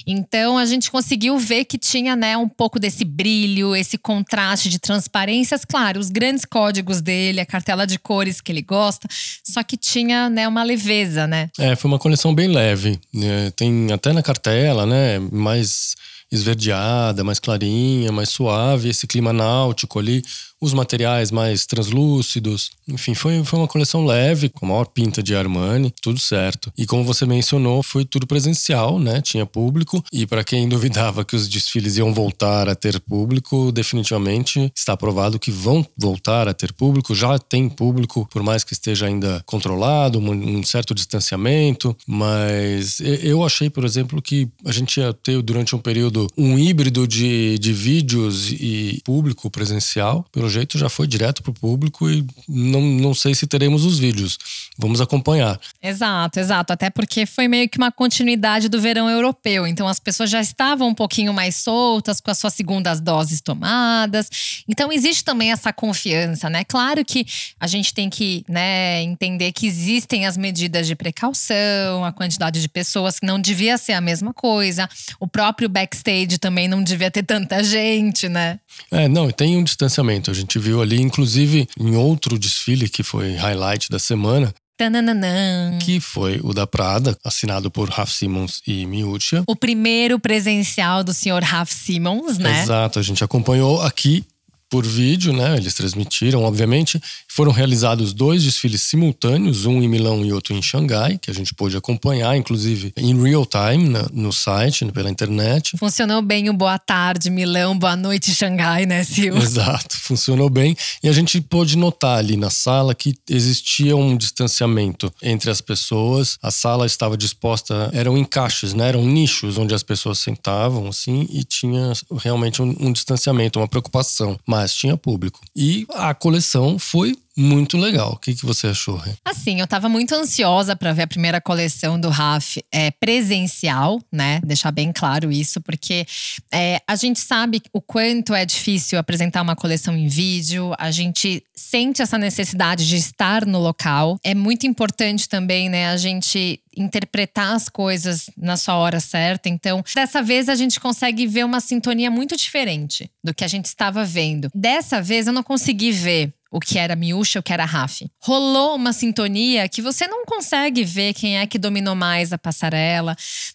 Então 0.06 0.58
a 0.58 0.64
gente 0.66 0.90
conseguiu 0.90 1.38
ver 1.38 1.64
que 1.64 1.78
tinha, 1.78 2.14
né, 2.16 2.36
um 2.36 2.48
pouco 2.48 2.78
desse 2.78 3.04
brilho, 3.04 3.74
esse 3.76 3.96
contraste 3.96 4.68
de 4.68 4.78
transparências. 4.78 5.64
Claro, 5.64 6.00
os 6.00 6.10
grandes 6.10 6.44
códigos 6.44 7.00
dele, 7.00 7.40
a 7.40 7.46
cartela 7.46 7.86
de 7.86 7.98
cores 7.98 8.40
que 8.40 8.50
ele 8.52 8.62
gosta, 8.62 9.06
só 9.44 9.62
que 9.62 9.76
tinha, 9.76 10.28
né, 10.28 10.46
uma 10.48 10.62
leveza, 10.62 11.26
né? 11.26 11.48
É, 11.58 11.76
foi 11.76 11.88
uma 11.90 11.98
coleção 11.98 12.34
bem 12.34 12.48
leve. 12.48 12.98
né? 13.14 13.50
Tem 13.54 13.92
até 13.92 14.12
na 14.12 14.22
cartela, 14.22 14.84
né? 14.84 14.95
Mais 15.32 15.94
esverdeada, 16.30 17.22
mais 17.22 17.38
clarinha, 17.38 18.10
mais 18.10 18.28
suave, 18.28 18.88
esse 18.88 19.06
clima 19.06 19.32
náutico 19.32 19.98
ali, 19.98 20.22
os 20.60 20.72
materiais 20.72 21.30
mais 21.30 21.66
translúcidos. 21.66 22.70
Enfim, 22.88 23.14
foi, 23.14 23.42
foi 23.44 23.58
uma 23.58 23.68
coleção 23.68 24.04
leve, 24.04 24.48
com 24.48 24.66
a 24.66 24.68
maior 24.70 24.86
pinta 24.86 25.22
de 25.22 25.34
Armani, 25.34 25.92
tudo 26.00 26.18
certo. 26.18 26.72
E 26.76 26.86
como 26.86 27.04
você 27.04 27.26
mencionou, 27.26 27.82
foi 27.82 28.04
tudo 28.04 28.26
presencial, 28.26 28.98
né? 28.98 29.20
Tinha 29.20 29.44
público. 29.44 30.02
E 30.12 30.26
para 30.26 30.44
quem 30.44 30.68
duvidava 30.68 31.24
que 31.24 31.36
os 31.36 31.48
desfiles 31.48 31.96
iam 31.96 32.12
voltar 32.12 32.68
a 32.68 32.74
ter 32.74 32.98
público, 33.00 33.70
definitivamente 33.70 34.72
está 34.74 34.96
provado 34.96 35.38
que 35.38 35.50
vão 35.50 35.86
voltar 35.96 36.48
a 36.48 36.54
ter 36.54 36.72
público. 36.72 37.14
Já 37.14 37.38
tem 37.38 37.68
público, 37.68 38.26
por 38.30 38.42
mais 38.42 38.64
que 38.64 38.72
esteja 38.72 39.06
ainda 39.06 39.42
controlado, 39.46 40.18
um, 40.18 40.62
certo 40.62 40.94
distanciamento. 40.94 41.96
Mas 42.06 43.00
eu 43.00 43.44
achei, 43.44 43.68
por 43.68 43.84
exemplo, 43.84 44.20
que 44.22 44.48
a 44.64 44.72
gente 44.72 45.00
ia 45.00 45.12
ter 45.12 45.40
durante 45.42 45.74
um 45.74 45.78
período 45.78 46.26
um 46.36 46.58
híbrido 46.58 47.06
de, 47.06 47.58
de 47.58 47.72
vídeos 47.72 48.50
e 48.50 49.00
público 49.04 49.50
presencial. 49.50 50.24
Pelo 50.32 50.45
jeito 50.48 50.78
já 50.78 50.88
foi 50.88 51.06
direto 51.06 51.42
para 51.42 51.50
o 51.50 51.54
público 51.54 52.08
e 52.10 52.26
não, 52.48 52.80
não 52.80 53.14
sei 53.14 53.34
se 53.34 53.46
teremos 53.46 53.84
os 53.84 53.98
vídeos. 53.98 54.38
Vamos 54.78 55.00
acompanhar. 55.00 55.58
Exato, 55.82 56.38
exato. 56.38 56.72
Até 56.72 56.90
porque 56.90 57.24
foi 57.26 57.48
meio 57.48 57.68
que 57.68 57.78
uma 57.78 57.90
continuidade 57.90 58.68
do 58.68 58.80
verão 58.80 59.08
europeu. 59.08 59.66
Então 59.66 59.88
as 59.88 59.98
pessoas 59.98 60.30
já 60.30 60.40
estavam 60.40 60.88
um 60.88 60.94
pouquinho 60.94 61.32
mais 61.32 61.56
soltas, 61.56 62.20
com 62.20 62.30
as 62.30 62.38
suas 62.38 62.54
segundas 62.54 63.00
doses 63.00 63.40
tomadas. 63.40 64.28
Então 64.68 64.92
existe 64.92 65.24
também 65.24 65.52
essa 65.52 65.72
confiança, 65.72 66.50
né? 66.50 66.64
Claro 66.64 67.04
que 67.04 67.26
a 67.58 67.66
gente 67.66 67.94
tem 67.94 68.10
que 68.10 68.44
né, 68.48 69.02
entender 69.02 69.52
que 69.52 69.66
existem 69.66 70.26
as 70.26 70.36
medidas 70.36 70.86
de 70.86 70.94
precaução, 70.94 72.04
a 72.04 72.12
quantidade 72.12 72.60
de 72.60 72.68
pessoas 72.68 73.18
que 73.18 73.26
não 73.26 73.40
devia 73.40 73.78
ser 73.78 73.92
a 73.92 74.00
mesma 74.00 74.32
coisa. 74.32 74.88
O 75.18 75.26
próprio 75.26 75.68
backstage 75.68 76.38
também 76.38 76.68
não 76.68 76.82
devia 76.82 77.10
ter 77.10 77.22
tanta 77.22 77.62
gente, 77.62 78.28
né? 78.28 78.58
É, 78.90 79.08
não, 79.08 79.30
tem 79.30 79.56
um 79.56 79.64
distanciamento. 79.64 80.30
A 80.36 80.40
gente 80.40 80.58
viu 80.58 80.82
ali, 80.82 81.00
inclusive, 81.00 81.66
em 81.80 81.96
outro 81.96 82.38
desfile 82.38 82.90
que 82.90 83.02
foi 83.02 83.34
highlight 83.36 83.88
da 83.88 83.98
semana, 83.98 84.54
Tananã. 84.76 85.78
que 85.80 85.98
foi 85.98 86.40
o 86.42 86.52
da 86.52 86.66
Prada, 86.66 87.16
assinado 87.24 87.70
por 87.70 87.88
Raf 87.88 88.12
Simons 88.12 88.60
e 88.66 88.84
Miuccia. 88.84 89.42
O 89.46 89.56
primeiro 89.56 90.20
presencial 90.20 91.02
do 91.02 91.14
senhor 91.14 91.42
Raf 91.42 91.72
Simons, 91.72 92.36
né? 92.36 92.62
Exato, 92.62 92.98
a 92.98 93.02
gente 93.02 93.24
acompanhou 93.24 93.80
aqui 93.80 94.26
por 94.68 94.84
vídeo, 94.84 95.32
né? 95.32 95.56
Eles 95.56 95.72
transmitiram, 95.72 96.42
obviamente. 96.42 97.00
Foram 97.36 97.52
realizados 97.52 98.14
dois 98.14 98.42
desfiles 98.42 98.80
simultâneos, 98.80 99.66
um 99.66 99.82
em 99.82 99.86
Milão 99.86 100.24
e 100.24 100.32
outro 100.32 100.54
em 100.54 100.62
Xangai, 100.62 101.18
que 101.18 101.30
a 101.30 101.34
gente 101.34 101.52
pôde 101.52 101.76
acompanhar, 101.76 102.34
inclusive 102.34 102.94
em 102.96 103.14
real 103.22 103.44
time 103.44 103.90
na- 103.90 104.08
no 104.10 104.32
site, 104.32 104.86
pela 104.86 105.10
internet. 105.10 105.76
Funcionou 105.76 106.22
bem 106.22 106.48
o 106.48 106.54
boa 106.54 106.78
tarde, 106.78 107.28
Milão, 107.28 107.78
boa 107.78 107.94
noite, 107.94 108.34
Xangai, 108.34 108.86
né, 108.86 109.04
Sil? 109.04 109.36
Exato, 109.36 109.98
funcionou 109.98 110.48
bem. 110.48 110.74
E 111.02 111.10
a 111.10 111.12
gente 111.12 111.38
pôde 111.42 111.76
notar 111.76 112.20
ali 112.20 112.38
na 112.38 112.48
sala 112.48 112.94
que 112.94 113.14
existia 113.28 113.94
um 113.94 114.16
distanciamento 114.16 115.12
entre 115.22 115.50
as 115.50 115.60
pessoas. 115.60 116.38
A 116.40 116.50
sala 116.50 116.86
estava 116.86 117.18
disposta, 117.18 117.90
eram 117.92 118.16
encaixes, 118.16 118.72
né? 118.72 118.88
Eram 118.88 119.04
nichos 119.04 119.58
onde 119.58 119.74
as 119.74 119.82
pessoas 119.82 120.18
sentavam, 120.20 120.88
assim, 120.88 121.28
e 121.30 121.44
tinha 121.44 121.92
realmente 122.16 122.62
um, 122.62 122.74
um 122.80 122.90
distanciamento, 122.90 123.58
uma 123.58 123.68
preocupação. 123.68 124.38
Mas 124.46 124.74
tinha 124.74 124.96
público. 124.96 125.42
E 125.54 125.86
a 125.96 126.14
coleção 126.14 126.78
foi 126.78 127.14
muito 127.36 127.76
legal. 127.76 128.12
O 128.12 128.16
que, 128.16 128.34
que 128.34 128.46
você 128.46 128.68
achou, 128.68 128.96
Rê? 128.96 129.12
Assim, 129.24 129.60
eu 129.60 129.66
tava 129.66 129.88
muito 129.88 130.14
ansiosa 130.14 130.74
para 130.74 130.92
ver 130.92 131.02
a 131.02 131.06
primeira 131.06 131.40
coleção 131.40 132.00
do 132.00 132.08
Raf 132.08 132.56
é, 132.72 132.90
presencial, 132.90 134.00
né? 134.10 134.40
Deixar 134.44 134.70
bem 134.70 134.92
claro 134.92 135.30
isso, 135.30 135.60
porque 135.60 136.06
é, 136.52 136.80
a 136.86 136.96
gente 136.96 137.20
sabe 137.20 137.60
o 137.72 137.80
quanto 137.80 138.34
é 138.34 138.44
difícil 138.44 138.98
apresentar 138.98 139.42
uma 139.42 139.54
coleção 139.54 139.96
em 139.96 140.08
vídeo, 140.08 140.72
a 140.78 140.90
gente 140.90 141.42
sente 141.54 142.00
essa 142.00 142.16
necessidade 142.16 142.88
de 142.88 142.96
estar 142.96 143.44
no 143.44 143.58
local. 143.58 144.18
É 144.24 144.34
muito 144.34 144.66
importante 144.66 145.28
também, 145.28 145.68
né, 145.68 145.88
a 145.88 145.96
gente 145.96 146.60
interpretar 146.76 147.54
as 147.54 147.68
coisas 147.68 148.28
na 148.36 148.56
sua 148.56 148.76
hora 148.76 149.00
certa. 149.00 149.48
Então, 149.48 149.82
dessa 149.94 150.22
vez 150.22 150.48
a 150.48 150.54
gente 150.54 150.78
consegue 150.78 151.26
ver 151.26 151.44
uma 151.44 151.58
sintonia 151.58 152.10
muito 152.10 152.36
diferente 152.36 153.10
do 153.24 153.34
que 153.34 153.44
a 153.44 153.48
gente 153.48 153.64
estava 153.64 154.04
vendo. 154.04 154.48
Dessa 154.54 155.00
vez 155.00 155.26
eu 155.26 155.32
não 155.32 155.42
consegui 155.42 155.90
ver 155.90 156.32
o 156.56 156.60
que 156.60 156.78
era 156.78 156.96
Miúcha, 156.96 157.38
o 157.38 157.42
que 157.42 157.52
era 157.52 157.64
Raf. 157.66 158.00
Rolou 158.22 158.76
uma 158.76 158.92
sintonia 158.92 159.68
que 159.68 159.82
você 159.82 160.06
não 160.06 160.24
consegue 160.24 160.82
ver 160.84 161.12
quem 161.12 161.38
é 161.38 161.46
que 161.46 161.58
dominou 161.58 161.94
mais 161.94 162.32
a 162.32 162.38
passarela. 162.38 163.14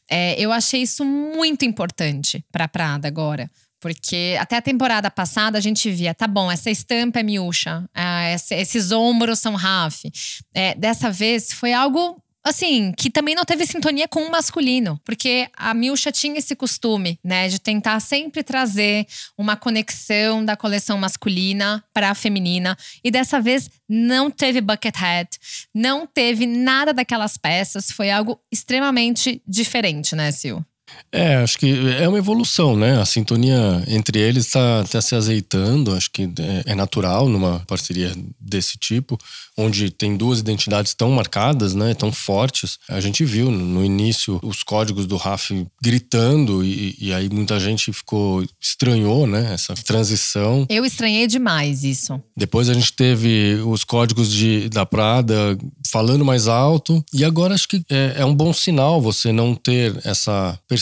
É, 0.09 0.39
eu 0.39 0.51
achei 0.51 0.81
isso 0.83 1.03
muito 1.03 1.65
importante 1.65 2.45
para 2.51 2.67
Prada 2.67 3.07
agora. 3.07 3.49
Porque 3.79 4.37
até 4.39 4.57
a 4.57 4.61
temporada 4.61 5.09
passada 5.09 5.57
a 5.57 5.61
gente 5.61 5.89
via, 5.89 6.13
tá 6.13 6.27
bom, 6.27 6.51
essa 6.51 6.69
estampa 6.69 7.19
é 7.19 7.23
Miúcha, 7.23 7.83
ah, 7.95 8.29
esse- 8.31 8.53
esses 8.53 8.91
ombros 8.91 9.39
são 9.39 9.55
Raf. 9.55 10.03
É, 10.53 10.75
dessa 10.75 11.09
vez 11.09 11.51
foi 11.51 11.73
algo 11.73 12.21
assim, 12.43 12.91
que 12.97 13.09
também 13.09 13.35
não 13.35 13.45
teve 13.45 13.65
sintonia 13.65 14.07
com 14.07 14.23
o 14.23 14.31
masculino, 14.31 14.99
porque 15.05 15.49
a 15.55 15.73
Milcha 15.73 16.11
tinha 16.11 16.37
esse 16.37 16.55
costume, 16.55 17.19
né, 17.23 17.47
de 17.47 17.59
tentar 17.59 17.99
sempre 17.99 18.43
trazer 18.43 19.05
uma 19.37 19.55
conexão 19.55 20.43
da 20.43 20.57
coleção 20.57 20.97
masculina 20.97 21.83
para 21.93 22.09
a 22.09 22.15
feminina, 22.15 22.77
e 23.03 23.11
dessa 23.11 23.39
vez 23.39 23.69
não 23.87 24.31
teve 24.31 24.61
Buckethead, 24.61 25.29
não 25.73 26.07
teve 26.07 26.45
nada 26.45 26.93
daquelas 26.93 27.37
peças, 27.37 27.91
foi 27.91 28.09
algo 28.09 28.39
extremamente 28.51 29.41
diferente, 29.47 30.15
né, 30.15 30.31
Sil? 30.33 30.65
É, 31.11 31.35
acho 31.37 31.57
que 31.57 31.73
é 31.99 32.07
uma 32.07 32.17
evolução, 32.17 32.75
né? 32.77 33.01
A 33.01 33.05
sintonia 33.05 33.83
entre 33.87 34.17
eles 34.17 34.45
está 34.45 34.83
tá 34.85 35.01
se 35.01 35.13
azeitando, 35.13 35.93
acho 35.93 36.09
que 36.09 36.23
é, 36.23 36.71
é 36.71 36.75
natural 36.75 37.27
numa 37.27 37.59
parceria 37.67 38.13
desse 38.39 38.77
tipo, 38.77 39.19
onde 39.57 39.91
tem 39.91 40.15
duas 40.15 40.39
identidades 40.39 40.93
tão 40.93 41.11
marcadas, 41.11 41.75
né? 41.75 41.93
Tão 41.93 42.13
fortes. 42.13 42.79
A 42.87 43.01
gente 43.01 43.25
viu 43.25 43.51
no 43.51 43.83
início 43.83 44.39
os 44.41 44.63
códigos 44.63 45.05
do 45.05 45.17
RAF 45.17 45.67
gritando 45.81 46.63
e, 46.63 46.95
e 46.99 47.13
aí 47.13 47.29
muita 47.29 47.59
gente 47.59 47.91
ficou 47.91 48.45
estranhou, 48.59 49.27
né? 49.27 49.53
Essa 49.53 49.73
transição. 49.73 50.65
Eu 50.69 50.85
estranhei 50.85 51.27
demais 51.27 51.83
isso. 51.83 52.21
Depois 52.37 52.69
a 52.69 52.73
gente 52.73 52.93
teve 52.93 53.61
os 53.65 53.83
códigos 53.83 54.31
de, 54.31 54.69
da 54.69 54.85
Prada 54.85 55.57
falando 55.91 56.23
mais 56.23 56.47
alto 56.47 57.03
e 57.13 57.25
agora 57.25 57.53
acho 57.53 57.67
que 57.67 57.83
é, 57.89 58.15
é 58.17 58.25
um 58.25 58.33
bom 58.33 58.53
sinal 58.53 59.01
você 59.01 59.31
não 59.33 59.53
ter 59.53 59.99
essa 60.05 60.57
percepção, 60.67 60.80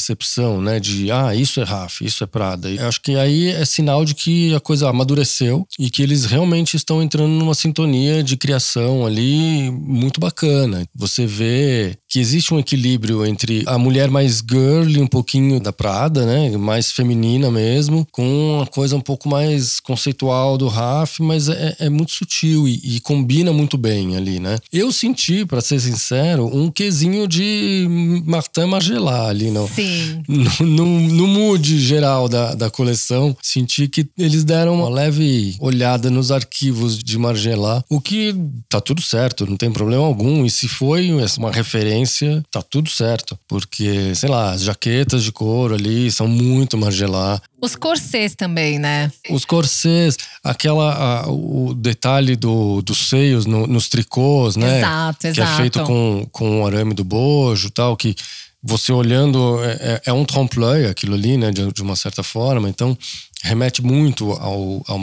né, 0.62 0.80
de 0.80 1.12
ah, 1.12 1.36
isso 1.36 1.60
é 1.60 1.64
RAF, 1.64 2.04
isso 2.04 2.24
é 2.24 2.28
Prada. 2.28 2.70
Eu 2.70 2.88
acho 2.88 3.02
que 3.02 3.16
aí 3.16 3.50
é 3.50 3.66
sinal 3.66 4.06
de 4.06 4.14
que 4.14 4.54
a 4.54 4.60
coisa 4.60 4.90
amadureceu 4.90 5.68
e 5.78 5.90
que 5.90 6.02
eles 6.02 6.26
realmente 6.26 6.76
estão 6.76 7.02
entrando 7.02 7.32
numa 7.32 7.56
sintonia 7.56 8.24
de 8.24 8.38
criação 8.38 9.06
ali 9.06 9.72
muito 9.72 10.20
bacana. 10.20 10.86
Você 10.96 11.26
vê 11.26 11.98
que 12.08 12.20
existe 12.20 12.54
um 12.54 12.60
equilíbrio 12.60 13.26
entre 13.26 13.64
a 13.66 13.78
mulher 13.78 14.10
mais 14.10 14.44
girly, 14.48 15.02
um 15.02 15.08
pouquinho 15.08 15.60
da 15.60 15.74
Prada, 15.74 16.26
né, 16.26 16.58
mais 16.58 16.92
feminina 16.92 17.52
mesmo, 17.52 18.08
com 18.12 18.58
uma 18.58 18.66
coisa 18.66 18.96
um 18.96 19.02
pouco 19.02 19.30
mais 19.30 19.80
conceitual 19.80 20.58
do 20.58 20.68
RAF, 20.68 21.22
mas 21.22 21.50
é, 21.50 21.76
é 21.80 21.90
muito 21.90 22.12
sutil 22.12 22.68
e, 22.68 22.80
e, 22.84 23.00
combina 23.00 23.52
muito 23.52 23.78
bem 23.78 24.16
ali, 24.16 24.40
né? 24.40 24.58
Eu 24.72 24.92
senti, 24.92 25.46
para 25.46 25.62
ser 25.62 25.80
sincero, 25.80 26.46
um 26.46 26.70
quesinho 26.70 27.28
de 27.28 27.88
Martin 28.26 28.66
Margiela 28.66 29.28
ali 29.28 29.52
no, 29.52 29.68
Sim. 29.68 29.89
No, 30.28 30.66
no, 30.66 31.00
no 31.00 31.28
mood 31.28 31.80
geral 31.80 32.28
da, 32.28 32.54
da 32.56 32.70
coleção. 32.70 33.36
Senti 33.42 33.88
que 33.88 34.08
eles 34.18 34.44
deram 34.44 34.76
uma 34.76 34.90
leve 34.90 35.56
olhada 35.60 36.10
nos 36.10 36.32
arquivos 36.32 36.98
de 36.98 37.18
Margiela, 37.18 37.84
o 37.90 38.00
que 38.00 38.36
tá 38.68 38.80
tudo 38.80 39.02
certo, 39.02 39.46
não 39.46 39.58
tem 39.58 39.72
problema 39.72 40.04
algum. 40.04 40.46
E 40.46 40.50
se 40.50 40.68
foi 40.68 41.12
uma 41.38 41.52
referência, 41.52 42.44
tá 42.52 42.62
tudo 42.62 42.90
certo. 42.90 43.38
Porque, 43.48 44.14
sei 44.16 44.30
lá, 44.30 44.52
as 44.52 44.62
jaquetas 44.62 45.24
de 45.24 45.32
couro 45.32 45.76
ali 45.76 46.12
são 46.12 46.28
muito 46.28 46.78
Margiela. 46.78 47.42
Os 47.62 47.76
corsês 47.76 48.36
também, 48.36 48.80
né? 48.80 49.12
Os 49.30 49.44
corsês, 49.44 50.18
aquela, 50.44 50.94
a, 50.94 51.30
o 51.30 51.74
detalhe 51.74 52.36
do, 52.36 52.82
dos 52.82 53.10
seios 53.10 53.46
no, 53.46 53.68
nos 53.68 53.90
tricôs, 53.90 54.56
né? 54.56 54.80
Exato, 54.80 55.28
exato. 55.28 55.48
Que 55.48 55.54
é 55.54 55.58
feito 55.58 55.84
com, 55.84 56.28
com 56.32 56.62
o 56.62 56.68
arame 56.68 56.94
do 56.94 57.04
bojo 57.04 57.70
tal, 57.70 57.98
que 57.98 58.16
você 58.62 58.92
olhando, 58.92 59.64
é, 59.64 59.72
é, 59.72 60.02
é 60.08 60.14
um 60.14 60.26
trompe-l'œil 60.26 60.90
aquilo 60.90 61.16
ali, 61.16 61.38
né? 61.38 61.52
De, 61.52 61.72
de, 61.72 61.82
uma 61.82 61.96
certa 61.96 62.24
forma, 62.24 62.70
então 62.70 62.98
remete 63.42 63.82
muito 63.82 64.32
ao, 64.34 64.84
ao. 64.88 65.00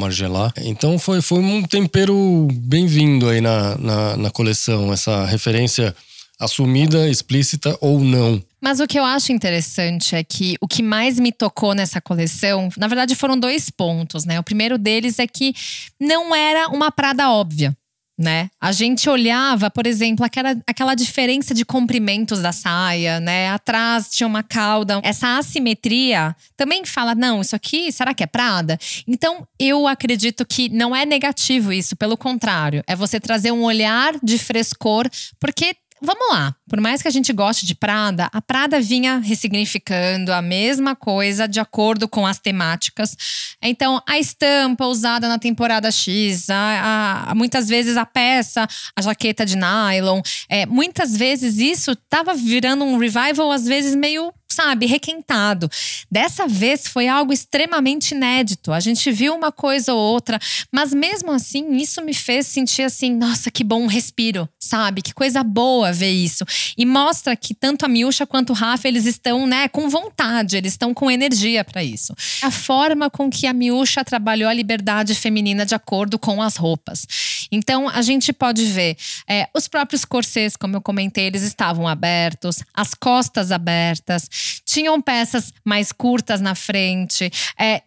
Então 0.59 0.99
foi, 0.99 1.23
foi 1.23 1.38
um 1.38 1.62
tempero 1.62 2.47
bem-vindo 2.53 3.29
aí 3.29 3.40
na, 3.40 3.77
na, 3.79 4.16
na 4.16 4.31
coleção, 4.31 4.92
essa 4.92 5.25
referência 5.25 5.95
assumida, 6.38 7.09
explícita 7.09 7.77
ou 7.81 7.99
não. 7.99 8.42
Mas 8.61 8.81
o 8.81 8.87
que 8.87 8.99
eu 8.99 9.05
acho 9.05 9.33
interessante 9.33 10.14
é 10.14 10.23
que 10.23 10.57
o 10.61 10.69
que 10.69 10.83
mais 10.83 11.19
me 11.19 11.33
tocou 11.33 11.75
nessa 11.75 12.01
coleção, 12.01 12.69
na 12.77 12.88
verdade, 12.88 13.14
foram 13.14 13.38
dois 13.38 13.71
pontos, 13.71 14.25
né? 14.25 14.38
O 14.38 14.42
primeiro 14.42 14.77
deles 14.77 15.19
é 15.19 15.27
que 15.27 15.55
não 16.01 16.35
era 16.35 16.69
uma 16.69 16.90
Prada 16.90 17.31
óbvia. 17.31 17.77
Né? 18.18 18.48
A 18.59 18.72
gente 18.72 19.11
olhava, 19.11 19.70
por 19.70 19.87
exemplo, 19.87 20.24
aquela, 20.24 20.57
aquela 20.66 20.94
diferença 20.94 21.52
de 21.52 21.66
comprimentos 21.66 22.40
da 22.40 22.50
saia, 22.50 23.20
né? 23.20 23.50
Atrás 23.50 24.09
tinha 24.09 24.26
uma 24.26 24.42
cauda. 24.42 25.00
Essa 25.02 25.37
assimetria 25.37 26.35
também 26.57 26.83
fala: 26.87 27.14
não, 27.14 27.42
isso 27.42 27.55
aqui, 27.55 27.92
será 27.92 28.14
que 28.14 28.22
é 28.22 28.26
Prada? 28.26 28.79
Então, 29.07 29.46
eu 29.59 29.87
acredito 29.87 30.46
que 30.46 30.70
não 30.70 30.96
é 30.96 31.05
negativo 31.05 31.70
isso, 31.74 31.94
pelo 31.94 32.16
contrário, 32.16 32.83
é 32.87 32.96
você 32.96 33.20
trazer 33.20 33.50
um 33.50 33.62
olhar 33.62 34.14
de 34.22 34.38
frescor, 34.38 35.07
porque 35.38 35.76
Vamos 36.02 36.28
lá, 36.30 36.54
por 36.68 36.78
mais 36.78 37.00
que 37.00 37.09
a 37.09 37.11
gente 37.11 37.32
goste 37.32 37.64
de 37.64 37.74
Prada, 37.74 38.28
a 38.30 38.42
Prada 38.42 38.78
vinha 38.78 39.16
ressignificando 39.18 40.30
a 40.30 40.42
mesma 40.42 40.94
coisa 40.94 41.48
de 41.48 41.59
acordo 41.59 42.06
com 42.06 42.26
as 42.26 42.38
temáticas. 42.38 43.16
Então, 43.62 44.02
a 44.06 44.18
estampa 44.18 44.85
usada 44.87 45.26
na 45.26 45.38
temporada 45.38 45.90
X, 45.90 46.50
a, 46.50 47.24
a, 47.28 47.35
muitas 47.35 47.66
vezes 47.66 47.96
a 47.96 48.04
peça, 48.04 48.68
a 48.94 49.00
jaqueta 49.00 49.46
de 49.46 49.56
nylon, 49.56 50.20
é, 50.50 50.66
muitas 50.66 51.16
vezes 51.16 51.59
isso 51.59 51.92
estava 51.92 52.35
virando 52.35 52.85
um 52.85 52.98
revival, 52.98 53.50
às 53.50 53.64
vezes 53.64 53.94
meio 53.94 54.32
sabe, 54.57 54.87
requentado. 54.87 55.71
Dessa 56.11 56.47
vez 56.47 56.87
foi 56.87 57.09
algo 57.09 57.33
extremamente 57.33 58.12
inédito. 58.12 58.73
A 58.73 58.81
gente 58.81 59.12
viu 59.12 59.35
uma 59.35 59.53
coisa 59.53 59.92
ou 59.92 59.99
outra, 59.99 60.38
mas 60.73 60.95
mesmo 60.95 61.31
assim, 61.31 61.77
isso 61.77 62.01
me 62.03 62.14
fez 62.14 62.47
sentir 62.47 62.83
assim, 62.83 63.14
nossa, 63.14 63.51
que 63.51 63.62
bom 63.62 63.87
respiro, 63.87 64.49
sabe? 64.59 65.03
Que 65.03 65.12
coisa 65.12 65.42
boa 65.42 65.92
ver 65.92 66.11
isso. 66.11 66.45
E 66.77 66.87
mostra 66.87 67.37
que 67.37 67.55
tanto 67.55 67.85
a 67.85 67.88
Miúcha 67.88 68.27
quanto 68.27 68.51
o 68.51 68.55
Rafa, 68.55 68.88
eles 68.88 69.05
estão, 69.05 69.47
né, 69.47 69.69
com 69.69 69.90
vontade, 69.90 70.57
eles 70.57 70.73
estão 70.73 70.95
com 70.95 71.11
energia 71.11 71.62
para 71.62 71.85
isso. 71.85 72.14
A 72.42 72.51
forma 72.51 73.11
com 73.11 73.29
que 73.29 73.47
a 73.47 73.53
Miúcha 73.53 74.03
trabalhou 74.05 74.49
a 74.49 74.55
liberdade 74.55 75.14
feminina 75.14 75.66
de 75.66 75.75
acordo 75.75 76.19
com 76.19 76.40
as 76.40 76.57
roupas. 76.57 77.07
Então, 77.53 77.88
a 77.88 78.01
gente 78.01 78.33
pode 78.33 78.64
ver 78.64 78.97
é, 79.29 79.49
os 79.55 79.69
próprios 79.69 80.05
corsês, 80.05 80.57
como 80.57 80.77
eu 80.77 80.81
comentei, 80.81 81.27
eles 81.27 81.42
estavam 81.42 81.87
abertos, 81.87 82.62
as 82.73 82.95
costas 82.95 83.53
abertas, 83.53 84.29
tinham 84.64 85.00
peças 85.00 85.52
mais 85.64 85.92
curtas 85.92 86.40
na 86.40 86.54
frente. 86.54 87.30
É, 87.59 87.82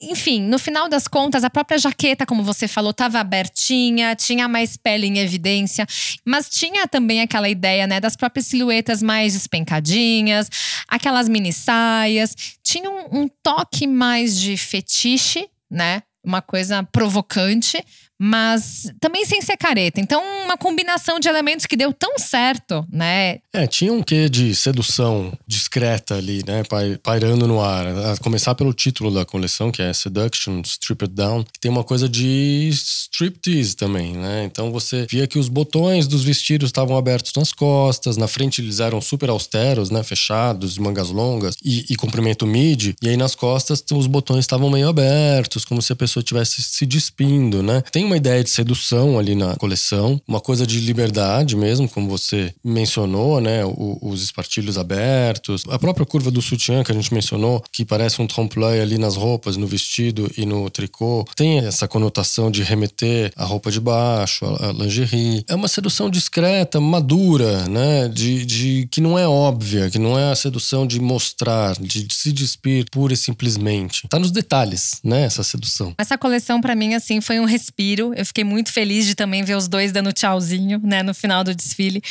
enfim, 0.00 0.42
no 0.42 0.58
final 0.58 0.88
das 0.88 1.06
contas, 1.06 1.44
a 1.44 1.50
própria 1.50 1.78
jaqueta, 1.78 2.26
como 2.26 2.42
você 2.42 2.66
falou, 2.66 2.90
estava 2.90 3.20
abertinha, 3.20 4.14
tinha 4.14 4.48
mais 4.48 4.76
pele 4.76 5.06
em 5.06 5.18
evidência, 5.18 5.86
mas 6.24 6.48
tinha 6.48 6.86
também 6.86 7.20
aquela 7.20 7.48
ideia 7.48 7.86
né, 7.86 8.00
das 8.00 8.16
próprias 8.16 8.46
silhuetas 8.46 9.02
mais 9.02 9.32
despencadinhas, 9.32 10.48
aquelas 10.88 11.28
mini 11.28 11.52
saias. 11.52 12.34
Tinha 12.62 12.90
um, 12.90 13.22
um 13.22 13.28
toque 13.42 13.86
mais 13.86 14.38
de 14.38 14.56
fetiche, 14.56 15.48
né? 15.70 16.02
Uma 16.24 16.40
coisa 16.40 16.84
provocante, 16.84 17.84
mas 18.24 18.88
também 19.00 19.24
sem 19.24 19.42
ser 19.42 19.56
careta. 19.56 20.00
Então, 20.00 20.22
uma 20.44 20.56
combinação 20.56 21.18
de 21.18 21.26
elementos 21.26 21.66
que 21.66 21.76
deu 21.76 21.92
tão 21.92 22.16
certo, 22.20 22.86
né? 22.88 23.40
É, 23.52 23.66
tinha 23.66 23.92
um 23.92 24.00
quê 24.00 24.28
de 24.28 24.54
sedução 24.54 25.32
discreta 25.44 26.14
ali, 26.14 26.44
né? 26.46 26.62
Pairando 27.02 27.48
no 27.48 27.60
ar. 27.60 27.84
A 27.88 28.16
começar 28.18 28.54
pelo 28.54 28.72
título 28.72 29.10
da 29.10 29.24
coleção, 29.24 29.72
que 29.72 29.82
é 29.82 29.92
Seduction, 29.92 30.60
Strip 30.60 31.02
It 31.02 31.14
Down, 31.14 31.42
que 31.42 31.58
tem 31.58 31.68
uma 31.68 31.82
coisa 31.82 32.08
de 32.08 32.68
striptease 32.72 33.74
também, 33.74 34.12
né? 34.12 34.44
Então 34.44 34.70
você 34.70 35.04
via 35.10 35.26
que 35.26 35.38
os 35.38 35.48
botões 35.48 36.06
dos 36.06 36.22
vestidos 36.22 36.68
estavam 36.68 36.96
abertos 36.96 37.32
nas 37.34 37.52
costas, 37.52 38.16
na 38.16 38.28
frente 38.28 38.60
eles 38.60 38.78
eram 38.78 39.00
super 39.00 39.30
austeros, 39.30 39.90
né? 39.90 40.04
Fechados, 40.04 40.78
mangas 40.78 41.10
longas 41.10 41.56
e, 41.64 41.86
e 41.90 41.96
comprimento 41.96 42.46
mid, 42.46 42.94
e 43.02 43.08
aí 43.08 43.16
nas 43.16 43.34
costas 43.34 43.82
os 43.92 44.06
botões 44.06 44.40
estavam 44.40 44.70
meio 44.70 44.88
abertos, 44.88 45.64
como 45.64 45.82
se 45.82 45.92
a 45.92 45.96
pessoa 45.96 46.22
estivesse 46.22 46.62
se 46.62 46.86
despindo, 46.86 47.64
né? 47.64 47.82
Tem 47.90 48.11
uma 48.11 48.11
ideia 48.16 48.42
de 48.42 48.50
sedução 48.50 49.18
ali 49.18 49.34
na 49.34 49.56
coleção, 49.56 50.20
uma 50.26 50.40
coisa 50.40 50.66
de 50.66 50.80
liberdade 50.80 51.56
mesmo, 51.56 51.88
como 51.88 52.08
você 52.08 52.54
mencionou, 52.64 53.40
né? 53.40 53.64
O, 53.64 53.98
os 54.02 54.22
espartilhos 54.22 54.78
abertos, 54.78 55.64
a 55.68 55.78
própria 55.78 56.06
curva 56.06 56.30
do 56.30 56.42
sutiã 56.42 56.82
que 56.82 56.92
a 56.92 56.94
gente 56.94 57.12
mencionou, 57.12 57.62
que 57.72 57.84
parece 57.84 58.20
um 58.20 58.26
trompe-l'œil 58.26 58.82
ali 58.82 58.98
nas 58.98 59.16
roupas, 59.16 59.56
no 59.56 59.66
vestido 59.66 60.30
e 60.36 60.44
no 60.44 60.68
tricô, 60.70 61.24
tem 61.36 61.58
essa 61.58 61.86
conotação 61.88 62.50
de 62.50 62.62
remeter 62.62 63.32
a 63.36 63.44
roupa 63.44 63.70
de 63.70 63.80
baixo, 63.80 64.44
a, 64.44 64.68
a 64.68 64.72
lingerie. 64.72 65.44
É 65.48 65.54
uma 65.54 65.68
sedução 65.68 66.10
discreta, 66.10 66.80
madura, 66.80 67.68
né? 67.68 68.08
De, 68.08 68.44
de 68.44 68.88
que 68.90 69.00
não 69.00 69.18
é 69.18 69.26
óbvia, 69.26 69.90
que 69.90 69.98
não 69.98 70.18
é 70.18 70.30
a 70.30 70.36
sedução 70.36 70.86
de 70.86 71.00
mostrar, 71.00 71.74
de, 71.80 72.04
de 72.04 72.14
se 72.14 72.32
despir 72.32 72.86
pura 72.90 73.12
e 73.12 73.16
simplesmente. 73.16 74.06
Tá 74.08 74.18
nos 74.18 74.30
detalhes, 74.30 75.00
né? 75.04 75.22
Essa 75.22 75.42
sedução. 75.42 75.94
Essa 75.98 76.18
coleção 76.18 76.60
para 76.60 76.74
mim 76.74 76.94
assim 76.94 77.20
foi 77.20 77.40
um 77.40 77.44
respiro 77.44 78.01
eu 78.16 78.26
fiquei 78.26 78.44
muito 78.44 78.72
feliz 78.72 79.06
de 79.06 79.14
também 79.14 79.42
ver 79.44 79.56
os 79.56 79.68
dois 79.68 79.92
dando 79.92 80.12
tchauzinho, 80.12 80.80
né, 80.82 81.02
no 81.02 81.14
final 81.14 81.44
do 81.44 81.54
desfile. 81.54 82.02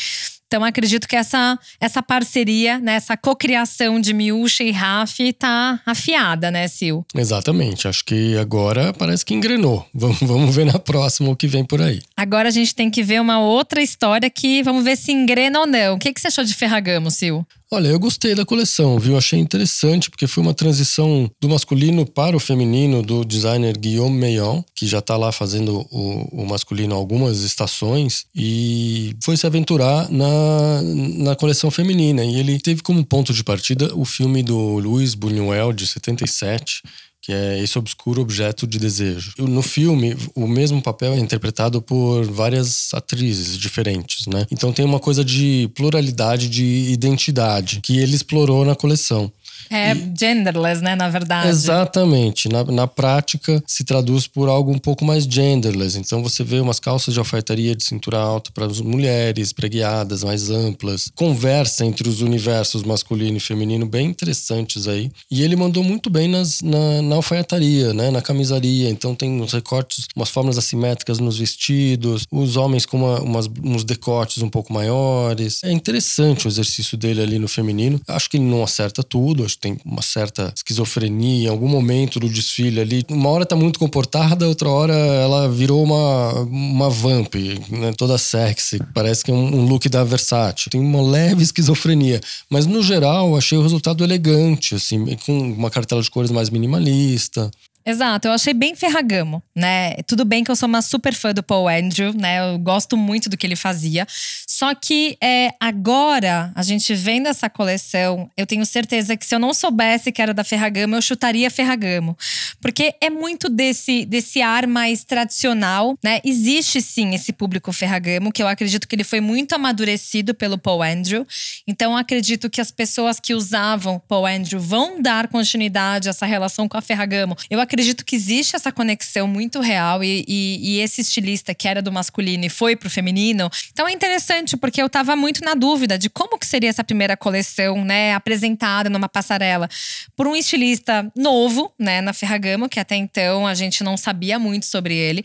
Então 0.52 0.66
acredito 0.66 1.08
que 1.08 1.16
essa, 1.16 1.58
essa 1.80 2.04
parceria, 2.04 2.78
né, 2.78 2.96
essa 2.96 3.16
cocriação 3.16 4.02
de 4.02 4.14
Miúcha 4.14 4.66
e 4.66 4.72
Raf 4.72 5.18
tá 5.40 5.80
afiada, 5.86 6.52
né, 6.52 6.68
Sil? 6.68 7.08
Exatamente. 7.16 7.88
Acho 7.88 8.04
que 8.04 8.38
agora 8.38 8.92
parece 8.92 9.24
que 9.24 9.34
engrenou. 9.34 9.88
Vamos, 9.94 10.20
vamos 10.22 10.54
ver 10.54 10.66
na 10.66 10.78
próxima 10.78 11.30
o 11.30 11.38
que 11.38 11.48
vem 11.48 11.64
por 11.64 11.82
aí. 11.82 12.02
Agora 12.18 12.50
a 12.50 12.52
gente 12.52 12.76
tem 12.76 12.92
que 12.92 13.02
ver 13.02 13.22
uma 13.22 13.40
outra 13.40 13.82
história 13.82 14.30
que 14.30 14.62
vamos 14.62 14.84
ver 14.84 14.98
se 14.98 15.14
engrena 15.14 15.62
ou 15.62 15.66
não. 15.66 15.96
O 15.96 15.98
que, 15.98 16.14
que 16.14 16.20
você 16.20 16.28
achou 16.28 16.44
de 16.44 16.54
Ferragamo, 16.54 17.10
Sil? 17.16 17.48
Olha, 17.74 17.88
eu 17.88 17.98
gostei 17.98 18.36
da 18.36 18.44
coleção, 18.44 19.00
viu? 19.00 19.16
Achei 19.18 19.40
interessante 19.40 20.10
porque 20.10 20.28
foi 20.28 20.44
uma 20.44 20.54
transição 20.54 21.32
do 21.40 21.48
masculino 21.48 22.06
para 22.06 22.36
o 22.36 22.40
feminino 22.40 23.02
do 23.02 23.24
designer 23.24 23.78
Guillaume 23.78 24.20
Meillon, 24.20 24.62
que 24.76 24.86
já 24.86 25.00
está 25.00 25.16
lá 25.16 25.32
fazendo 25.32 25.88
o, 25.90 26.42
o, 26.42 26.46
masculino 26.46 26.94
algumas 26.94 27.44
estações 27.44 28.26
e 28.36 29.16
foi 29.24 29.38
se 29.38 29.48
aventurar 29.48 30.12
na, 30.12 30.82
na 30.84 31.36
coleção 31.38 31.72
feminina. 31.72 32.26
E 32.26 32.42
ele 32.42 32.60
teve 32.60 32.82
como 32.82 33.06
ponto 33.06 33.32
de 33.34 33.42
partida 33.42 33.96
o 33.96 34.04
filme 34.04 34.44
do 34.44 34.78
Luiz 34.78 35.16
Buñuel 35.16 35.72
de 35.72 35.88
77, 35.88 36.84
que 37.22 37.32
é 37.32 37.60
esse 37.60 37.78
obscuro 37.78 38.22
objeto 38.22 38.66
de 38.66 38.80
desejo. 38.80 39.34
No 39.38 39.62
filme, 39.62 40.18
o 40.34 40.48
mesmo 40.48 40.82
papel 40.82 41.14
é 41.14 41.20
interpretado 41.20 41.82
por 41.82 42.26
várias 42.26 42.94
atrizes 42.94 43.58
diferentes, 43.58 44.26
né? 44.26 44.48
Então 44.52 44.74
tem 44.74 44.84
uma 44.84 45.00
coisa 45.00 45.24
de 45.24 45.70
pluralidade 45.76 46.50
de 46.50 46.92
identidade 46.92 47.80
que 47.82 47.98
ele 48.00 48.16
explorou 48.16 48.66
na 48.66 48.76
coleção. 48.76 49.32
É 49.72 49.94
e, 49.94 50.14
genderless, 50.20 50.84
né, 50.84 50.96
na 50.96 51.10
verdade. 51.10 51.48
Exatamente. 51.48 52.50
Na, 52.50 52.64
na 52.66 52.88
prática, 52.88 53.64
se 53.66 53.86
traduz 53.86 54.28
por 54.28 54.50
algo 54.50 54.70
um 54.72 54.78
pouco 54.78 55.06
mais 55.06 55.24
genderless. 55.24 55.98
Então 55.98 56.22
você 56.22 56.44
vê 56.44 56.60
umas 56.60 56.80
calças 56.80 57.14
de 57.14 57.20
alfaiataria 57.20 57.74
de 57.74 57.84
cintura 57.84 58.20
alta 58.20 58.52
para 58.52 58.66
as 58.66 58.82
mulheres, 58.82 59.54
preguiadas, 59.54 60.24
mais 60.24 60.50
amplas. 60.50 61.10
Conversa 61.16 61.86
entre 61.86 62.10
os 62.10 62.22
universos 62.22 62.84
masculino 62.84 63.38
e 63.38 63.40
feminino 63.40 63.86
bem 63.86 64.08
interessantes 64.08 64.88
aí. 64.88 65.10
E 65.30 65.42
ele 65.42 65.56
mandou 65.56 65.84
muito 65.84 66.10
bem 66.10 66.28
nas, 66.28 66.62
na, 66.62 67.02
na 67.02 67.16
alfaiataria, 67.16 67.94
né, 67.94 68.12
na 68.12 68.22
camisaria. 68.22 68.90
Então 68.90 69.16
tem 69.16 69.42
uns 69.42 69.54
recortes, 69.54 70.06
umas 70.16 70.30
formas 70.30 70.58
assimétricas 70.58 71.20
nos 71.20 71.38
vestidos, 71.38 72.26
os 72.30 72.58
homens 72.58 72.86
com 72.86 72.98
uma, 72.98 73.22
umas, 73.22 73.50
uns 73.64 73.86
decotes 73.86 74.44
um 74.44 74.50
pouco 74.50 74.74
maiores. 74.74 75.64
É 75.64 75.72
interessante 75.72 76.46
o 76.46 76.50
exercício 76.50 76.98
dele 76.98 77.22
ali 77.22 77.40
no 77.40 77.48
feminino. 77.48 78.02
Acho 78.08 78.30
que 78.30 78.36
ele 78.36 78.46
não 78.46 78.64
acerta 78.64 79.02
tudo, 79.02 79.46
acho 79.46 79.61
tem 79.62 79.78
uma 79.86 80.02
certa 80.02 80.52
esquizofrenia 80.56 81.46
em 81.46 81.52
algum 81.52 81.68
momento 81.68 82.20
do 82.20 82.28
desfile 82.28 82.82
ali. 82.82 83.06
Uma 83.10 83.30
hora 83.30 83.46
tá 83.46 83.56
muito 83.56 83.78
comportada, 83.78 84.48
outra 84.48 84.70
hora 84.70 84.94
ela 84.94 85.48
virou 85.48 85.84
uma, 85.84 86.34
uma 86.42 86.90
vamp, 86.90 87.36
né? 87.70 87.94
toda 87.96 88.18
sexy. 88.18 88.80
Parece 88.94 89.24
que 89.24 89.30
é 89.30 89.34
um, 89.34 89.56
um 89.56 89.66
look 89.68 89.88
da 89.88 90.04
Versace. 90.04 90.70
Tem 90.70 90.82
uma 90.82 91.02
leve 91.02 91.44
esquizofrenia. 91.44 92.20
Mas 92.50 92.66
no 92.66 92.82
geral, 92.82 93.38
achei 93.38 93.58
o 93.58 93.62
resultado 93.62 94.04
elegante, 94.04 94.76
assim, 94.76 95.16
com 95.26 95.38
uma 95.40 95.70
cartela 95.70 96.02
de 96.02 96.10
cores 96.10 96.32
mais 96.32 96.50
minimalista. 96.50 97.52
Exato, 97.86 98.28
eu 98.28 98.32
achei 98.32 98.54
bem 98.54 98.76
Ferragamo, 98.76 99.42
né? 99.56 99.96
Tudo 100.06 100.24
bem 100.24 100.44
que 100.44 100.52
eu 100.52 100.56
sou 100.56 100.70
uma 100.70 100.82
super 100.82 101.14
fã 101.16 101.34
do 101.34 101.42
Paul 101.42 101.68
Andrew, 101.68 102.14
né? 102.14 102.40
Eu 102.40 102.60
gosto 102.60 102.96
muito 102.96 103.28
do 103.30 103.36
que 103.36 103.48
ele 103.48 103.56
fazia. 103.56 104.06
Só 104.48 104.76
que 104.76 105.18
é, 105.22 105.50
agora, 105.60 106.52
a 106.54 106.62
gente 106.62 106.94
vendo 106.94 107.28
essa 107.28 107.50
coleção, 107.50 108.30
eu 108.38 108.46
tenho 108.46 108.66
certeza 108.66 109.18
que 109.18 109.26
se 109.26 109.34
eu 109.34 109.40
não 109.40 109.54
soubesse 109.54 110.12
que 110.12 110.22
era 110.22 110.34
da 110.34 110.44
Ferragamo, 110.44 110.96
eu 110.96 111.02
chutaria 111.02 111.50
Ferragamo. 111.50 112.16
Porque 112.62 112.94
é 113.02 113.10
muito 113.10 113.50
desse, 113.50 114.06
desse 114.06 114.42
ar 114.42 114.68
mais 114.68 115.04
tradicional, 115.04 115.98
né? 116.04 116.20
Existe 116.24 116.82
sim 116.82 117.16
esse 117.16 117.34
público 117.34 117.74
Ferragamo, 117.74 118.32
que 118.32 118.44
eu 118.44 118.48
acredito 118.48 118.88
que 118.88 118.96
ele 118.96 119.04
foi 119.04 119.20
muito 119.20 119.56
amadurecido 119.56 120.36
pelo 120.36 120.58
Paul 120.58 120.84
Andrew. 120.84 121.26
Então, 121.68 121.98
acredito 121.98 122.50
que 122.50 122.62
as 122.62 122.70
pessoas 122.70 123.20
que 123.20 123.34
usavam 123.34 124.00
Paul 124.08 124.28
Andrew 124.28 124.60
vão 124.60 125.02
dar 125.02 125.28
continuidade 125.28 126.08
a 126.08 126.12
essa 126.12 126.26
relação 126.28 126.70
com 126.70 126.78
a 126.78 126.82
Ferragamo. 126.82 127.36
Eu 127.50 127.60
acredito 127.72 128.04
que 128.04 128.18
existe 128.18 128.54
essa 128.54 128.70
conexão 128.70 129.26
muito 129.26 129.62
real 129.62 130.04
e, 130.04 130.26
e, 130.28 130.60
e 130.62 130.80
esse 130.82 131.00
estilista 131.00 131.56
que 131.56 131.70
era 131.70 131.82
do 131.82 131.90
masculino 131.90 132.44
e 132.46 132.50
foi 132.50 132.76
pro 132.76 132.90
feminino. 132.90 133.50
Então 133.72 133.88
é 133.88 133.94
interessante 133.94 134.58
porque 134.58 134.82
eu 134.82 134.90
tava 134.90 135.16
muito 135.16 135.42
na 135.42 135.54
dúvida 135.54 135.98
de 135.98 136.10
como 136.10 136.38
que 136.38 136.46
seria 136.46 136.70
essa 136.70 136.84
primeira 136.84 137.16
coleção, 137.16 137.86
né, 137.86 138.14
apresentada 138.14 138.90
numa 138.90 139.08
passarela 139.08 139.70
por 140.18 140.28
um 140.28 140.36
estilista 140.36 141.10
novo, 141.16 141.72
né, 141.80 142.02
na 142.02 142.12
Ferragamo, 142.12 142.68
que 142.68 142.80
até 142.80 142.98
então 142.98 143.48
a 143.48 143.54
gente 143.54 143.86
não 143.86 143.96
sabia 143.96 144.38
muito 144.38 144.66
sobre 144.66 144.94
ele. 144.94 145.24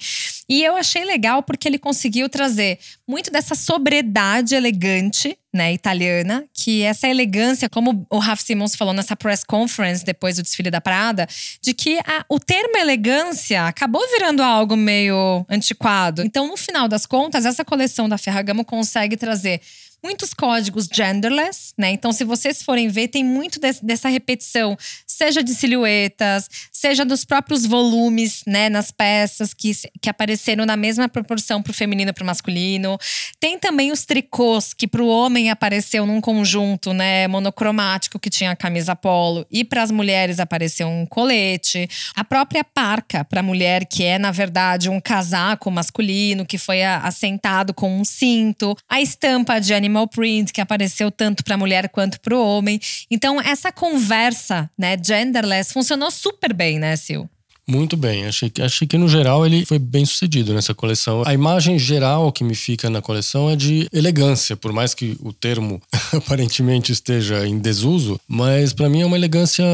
E 0.48 0.62
eu 0.62 0.76
achei 0.76 1.04
legal 1.04 1.42
porque 1.42 1.66
ele 1.66 1.78
conseguiu 1.78 2.28
trazer 2.28 2.78
muito 3.08 3.28
dessa 3.28 3.56
sobriedade 3.56 4.54
elegante 4.54 5.36
né, 5.56 5.72
italiana, 5.72 6.44
que 6.52 6.82
essa 6.82 7.08
elegância, 7.08 7.68
como 7.68 8.06
o 8.10 8.18
Raf 8.18 8.42
Simons 8.42 8.76
falou 8.76 8.94
nessa 8.94 9.16
press 9.16 9.42
conference 9.42 10.04
depois 10.04 10.36
do 10.36 10.42
desfile 10.42 10.70
da 10.70 10.80
Prada, 10.80 11.26
de 11.60 11.74
que 11.74 11.98
a, 12.00 12.24
o 12.28 12.38
termo 12.38 12.76
elegância 12.76 13.66
acabou 13.66 14.02
virando 14.12 14.42
algo 14.42 14.76
meio 14.76 15.44
antiquado. 15.48 16.22
Então, 16.22 16.46
no 16.46 16.56
final 16.56 16.86
das 16.86 17.06
contas, 17.06 17.44
essa 17.44 17.64
coleção 17.64 18.08
da 18.08 18.18
Ferragamo 18.18 18.64
consegue 18.64 19.16
trazer 19.16 19.60
muitos 20.06 20.32
códigos 20.32 20.88
genderless, 20.90 21.72
né? 21.76 21.90
Então, 21.90 22.12
se 22.12 22.22
vocês 22.22 22.62
forem 22.62 22.86
ver, 22.86 23.08
tem 23.08 23.24
muito 23.24 23.58
desse, 23.58 23.84
dessa 23.84 24.08
repetição, 24.08 24.78
seja 25.04 25.42
de 25.42 25.52
silhuetas, 25.52 26.48
seja 26.70 27.04
dos 27.04 27.24
próprios 27.24 27.66
volumes, 27.66 28.42
né, 28.46 28.68
nas 28.68 28.92
peças 28.92 29.52
que, 29.52 29.72
que 30.00 30.08
apareceram 30.08 30.64
na 30.64 30.76
mesma 30.76 31.08
proporção 31.08 31.60
para 31.60 31.72
o 31.72 31.74
feminino 31.74 32.10
e 32.10 32.12
para 32.12 32.22
o 32.22 32.26
masculino. 32.26 32.96
Tem 33.40 33.58
também 33.58 33.90
os 33.90 34.04
tricôs, 34.04 34.72
que 34.72 34.86
para 34.86 35.02
o 35.02 35.08
homem 35.08 35.50
apareceu 35.50 36.06
num 36.06 36.20
conjunto, 36.20 36.92
né, 36.92 37.26
monocromático, 37.26 38.20
que 38.20 38.30
tinha 38.30 38.52
a 38.52 38.56
camisa 38.56 38.94
polo, 38.94 39.44
e 39.50 39.64
para 39.64 39.82
as 39.82 39.90
mulheres 39.90 40.38
apareceu 40.38 40.86
um 40.86 41.04
colete. 41.04 41.88
A 42.14 42.22
própria 42.22 42.62
parca 42.62 43.24
para 43.24 43.42
mulher, 43.42 43.86
que 43.86 44.04
é, 44.04 44.20
na 44.20 44.30
verdade, 44.30 44.88
um 44.88 45.00
casaco 45.00 45.68
masculino, 45.68 46.46
que 46.46 46.58
foi 46.58 46.84
assentado 46.84 47.74
com 47.74 48.00
um 48.00 48.04
cinto. 48.04 48.76
A 48.88 49.00
estampa 49.00 49.58
de 49.58 49.74
animal 49.74 49.95
animal 49.96 50.08
print 50.08 50.52
que 50.52 50.60
apareceu 50.60 51.10
tanto 51.10 51.42
para 51.42 51.54
a 51.54 51.58
mulher 51.58 51.88
quanto 51.88 52.20
para 52.20 52.36
o 52.36 52.46
homem. 52.46 52.78
Então 53.10 53.40
essa 53.40 53.72
conversa, 53.72 54.70
né, 54.78 54.96
genderless 55.02 55.72
funcionou 55.72 56.10
super 56.10 56.52
bem, 56.52 56.78
né, 56.78 56.94
Sil? 57.00 57.24
Muito 57.68 57.96
bem, 57.96 58.26
achei 58.26 58.48
que, 58.48 58.62
achei 58.62 58.86
que 58.86 58.96
no 58.96 59.08
geral 59.08 59.44
ele 59.44 59.66
foi 59.66 59.78
bem 59.78 60.04
sucedido 60.04 60.54
nessa 60.54 60.72
coleção. 60.72 61.24
A 61.26 61.34
imagem 61.34 61.76
geral 61.78 62.30
que 62.30 62.44
me 62.44 62.54
fica 62.54 62.88
na 62.88 63.02
coleção 63.02 63.50
é 63.50 63.56
de 63.56 63.88
elegância, 63.92 64.56
por 64.56 64.72
mais 64.72 64.94
que 64.94 65.16
o 65.20 65.32
termo 65.32 65.82
aparentemente 66.14 66.92
esteja 66.92 67.44
em 67.44 67.58
desuso, 67.58 68.20
mas 68.28 68.72
para 68.72 68.88
mim 68.88 69.00
é 69.00 69.06
uma 69.06 69.16
elegância 69.16 69.64